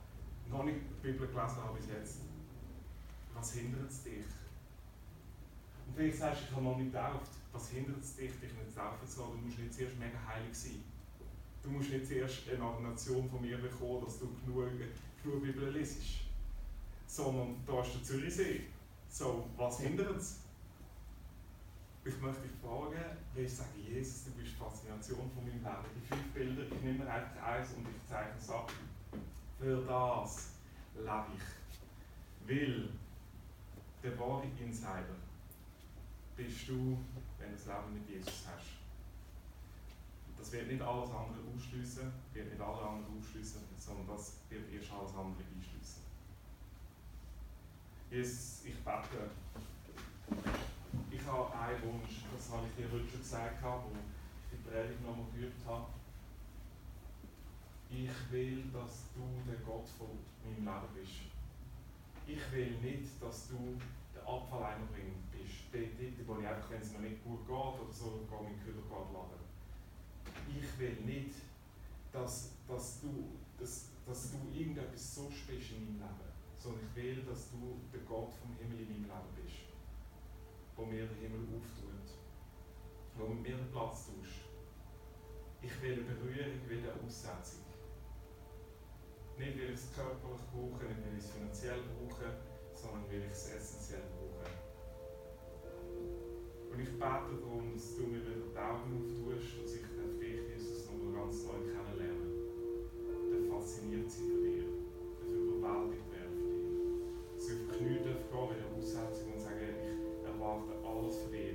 noch 0.48 0.64
nicht 0.64 0.78
die 0.78 1.11
Bibel 1.11 1.26
gelesen 1.26 1.58
habe 1.58 1.76
bis 1.76 1.88
jetzt. 1.88 2.20
Was 3.35 3.52
hindert 3.54 3.90
es 3.90 4.02
dich? 4.04 4.30
Und 5.87 5.96
vielleicht 5.96 6.18
sagst 6.18 6.42
du, 6.42 6.44
ich 6.46 6.52
habe 6.54 6.62
noch 6.62 6.78
nicht 6.78 6.92
getauft 6.92 7.42
was 7.52 7.68
hindert 7.68 8.02
es 8.02 8.16
dich, 8.16 8.32
dich 8.40 8.52
nicht 8.52 8.74
taufen 8.74 9.06
zu 9.06 9.20
lassen? 9.20 9.32
Du 9.32 9.44
musst 9.44 9.58
nicht 9.58 9.74
zuerst 9.74 9.98
mega 9.98 10.18
heilig 10.26 10.56
sein. 10.56 10.82
Du 11.62 11.70
musst 11.70 11.90
nicht 11.90 12.06
zuerst 12.06 12.48
eine 12.48 12.64
Ordination 12.64 13.28
von 13.28 13.40
mir 13.40 13.58
bekommen, 13.58 14.04
dass 14.04 14.18
du 14.18 14.32
genug, 14.44 14.72
lesest. 15.70 16.22
Sondern 17.06 17.56
da 17.66 17.82
ist 17.82 17.94
der 17.94 18.02
Zürichsee. 18.02 18.64
So, 19.08 19.46
was 19.56 19.80
hindert 19.80 20.16
es? 20.16 20.40
Ich 22.04 22.20
möchte 22.20 22.42
dich 22.42 22.50
fragen, 22.61 23.16
wie 23.35 23.42
ich 23.42 23.52
sage, 23.52 23.78
Jesus, 23.78 24.24
du 24.24 24.30
bist 24.32 24.52
die 24.52 24.56
Faszination 24.56 25.30
von 25.30 25.44
meinem 25.44 25.62
Leben. 25.62 25.94
Die 25.94 26.06
fünf 26.06 26.32
Bilder, 26.32 26.62
ich 26.62 26.82
nehme 26.82 27.08
einfach 27.08 27.42
eins 27.42 27.68
und 27.74 27.87
ich 27.87 28.08
zeichne 28.08 28.38
es 28.38 28.50
ab. 28.50 28.72
Für 29.61 29.82
das 29.82 30.54
lebe 30.96 31.26
ich. 31.37 32.48
Weil 32.48 32.88
der 34.02 34.18
wahre 34.18 34.46
Insider 34.58 35.14
bist 36.37 36.68
du, 36.68 36.98
wenn 37.38 37.50
du 37.50 37.56
das 37.56 37.66
Leben 37.66 37.94
mit 37.94 38.08
Jesus 38.08 38.46
hast. 38.48 38.82
Das 40.42 40.50
wird 40.50 40.66
nicht 40.66 40.83
alles 40.83 41.09
andere 41.09 41.38
ausschließen, 41.55 42.12
wird 42.35 42.50
nicht 42.50 42.61
alle 42.61 42.83
anderen 42.83 43.16
ausschließen, 43.16 43.62
sondern 43.78 44.09
das 44.09 44.38
wird 44.50 44.72
erst 44.74 44.90
alles 44.90 45.14
andere 45.14 45.38
einschließen. 45.38 46.02
Jesus, 48.11 48.64
ich 48.64 48.74
bete. 48.83 49.31
Ich 51.12 51.24
habe 51.24 51.55
einen 51.55 51.83
Wunsch, 51.85 52.26
das 52.35 52.50
habe 52.50 52.66
ich 52.66 52.74
dir 52.74 52.90
heute 52.90 53.07
schon 53.07 53.20
gesagt, 53.20 53.62
wo 53.62 53.94
ich 53.94 54.59
die 54.59 54.68
Predigt 54.68 55.00
nochmal 55.07 55.31
gehört 55.33 55.62
habe. 55.64 55.87
Ich 57.88 58.33
will, 58.33 58.64
dass 58.72 59.14
du 59.14 59.22
der 59.46 59.61
Gott 59.64 59.87
von 59.96 60.18
meinem 60.42 60.66
Leben 60.66 60.92
bist. 60.92 61.31
Ich 62.26 62.42
will 62.50 62.78
nicht, 62.83 63.22
dass 63.22 63.46
du 63.46 63.78
der 64.12 64.26
Abfall 64.26 64.74
bist. 64.90 65.70
Dort, 65.70 66.26
wo 66.26 66.40
ich 66.42 66.48
einfach, 66.48 66.68
wenn 66.68 66.83
es 66.83 66.90
mir 66.90 66.98
nicht 66.98 67.22
gut 67.22 67.46
geht 67.46 67.55
oder 67.55 67.92
so, 67.92 68.26
gehe 68.26 68.50
ich 68.50 68.64
Kühler 68.64 68.83
laden. 68.90 69.51
Ich 70.48 70.78
will 70.78 70.96
nicht, 71.05 71.35
dass, 72.12 72.50
dass, 72.68 73.00
du, 73.00 73.33
dass, 73.59 73.88
dass 74.07 74.33
du 74.33 74.38
irgendetwas 74.52 75.14
so 75.14 75.28
bist 75.28 75.72
in 75.72 75.98
meinem 75.98 75.98
Leben, 75.98 76.33
sondern 76.59 76.83
ich 76.87 77.02
will, 77.02 77.22
dass 77.24 77.50
du 77.50 77.81
der 77.92 78.00
Gott 78.02 78.33
vom 78.40 78.55
Himmel 78.57 78.81
in 78.81 78.88
meinem 78.88 79.05
Leben 79.05 79.42
bist, 79.42 79.72
wo 80.76 80.85
mir 80.85 81.07
den 81.07 81.18
Himmel 81.18 81.40
auftut, 81.57 82.18
wo 83.16 83.28
mit 83.28 83.42
mir 83.42 83.57
den 83.57 83.70
Platz 83.70 84.07
tust. 84.07 84.48
Ich 85.62 85.83
will 85.83 85.92
eine 85.92 86.02
Berührung, 86.02 86.59
ich 86.62 86.68
will 86.68 86.78
eine 86.78 86.92
Aussetzung. 87.07 87.62
Nicht, 89.38 89.57
weil 89.59 89.70
ich 89.70 89.74
es 89.74 89.94
körperlich 89.94 90.42
brauche, 90.52 90.85
nicht, 90.85 91.00
weil 91.07 91.16
ich 91.16 91.24
es 91.24 91.31
finanziell 91.31 91.81
brauche, 91.83 92.37
sondern 92.74 93.07
weil 93.09 93.24
ich 93.24 93.31
es 93.31 93.50
essentiell 93.50 94.02
brauche. 94.12 94.50
Und 96.72 96.81
ich 96.81 96.90
bete 96.90 97.00
darum, 97.00 97.72
dass 97.74 97.96
du 97.96 98.12
ganz 101.22 101.46
neu 101.46 101.62
kennenlernen. 101.70 102.35
Dann 103.30 103.44
fasziniert 103.46 104.11
sie 104.11 104.26
von 104.26 104.42
dir, 104.42 104.64
dann 105.20 105.58
überwältigt 105.58 106.08
werden 106.11 106.35
von 106.35 106.50
dir. 106.50 107.38
Sie 107.38 107.52
auf 107.52 107.58
die 107.62 107.78
Knie 107.78 107.98
darf 108.02 108.26
gehen 108.26 108.48
bei 108.50 108.58
der 108.58 108.68
Aussetzung 108.74 109.32
und 109.35 109.40
sagen, 109.40 109.70
ich 109.70 110.26
erwarte 110.26 110.72
alles 110.82 111.16
von 111.22 111.30
dir. 111.30 111.54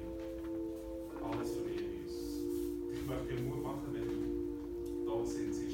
Alles 1.20 1.52
von 1.52 1.64
dir, 1.68 1.84
Jesus. 1.84 2.48
Ich 2.94 3.06
möchte 3.06 3.36
dir 3.36 3.44
Mut 3.44 3.62
machen, 3.64 3.92
wenn 3.92 4.08
du 4.08 5.06
da 5.06 5.26
sitzt. 5.26 5.67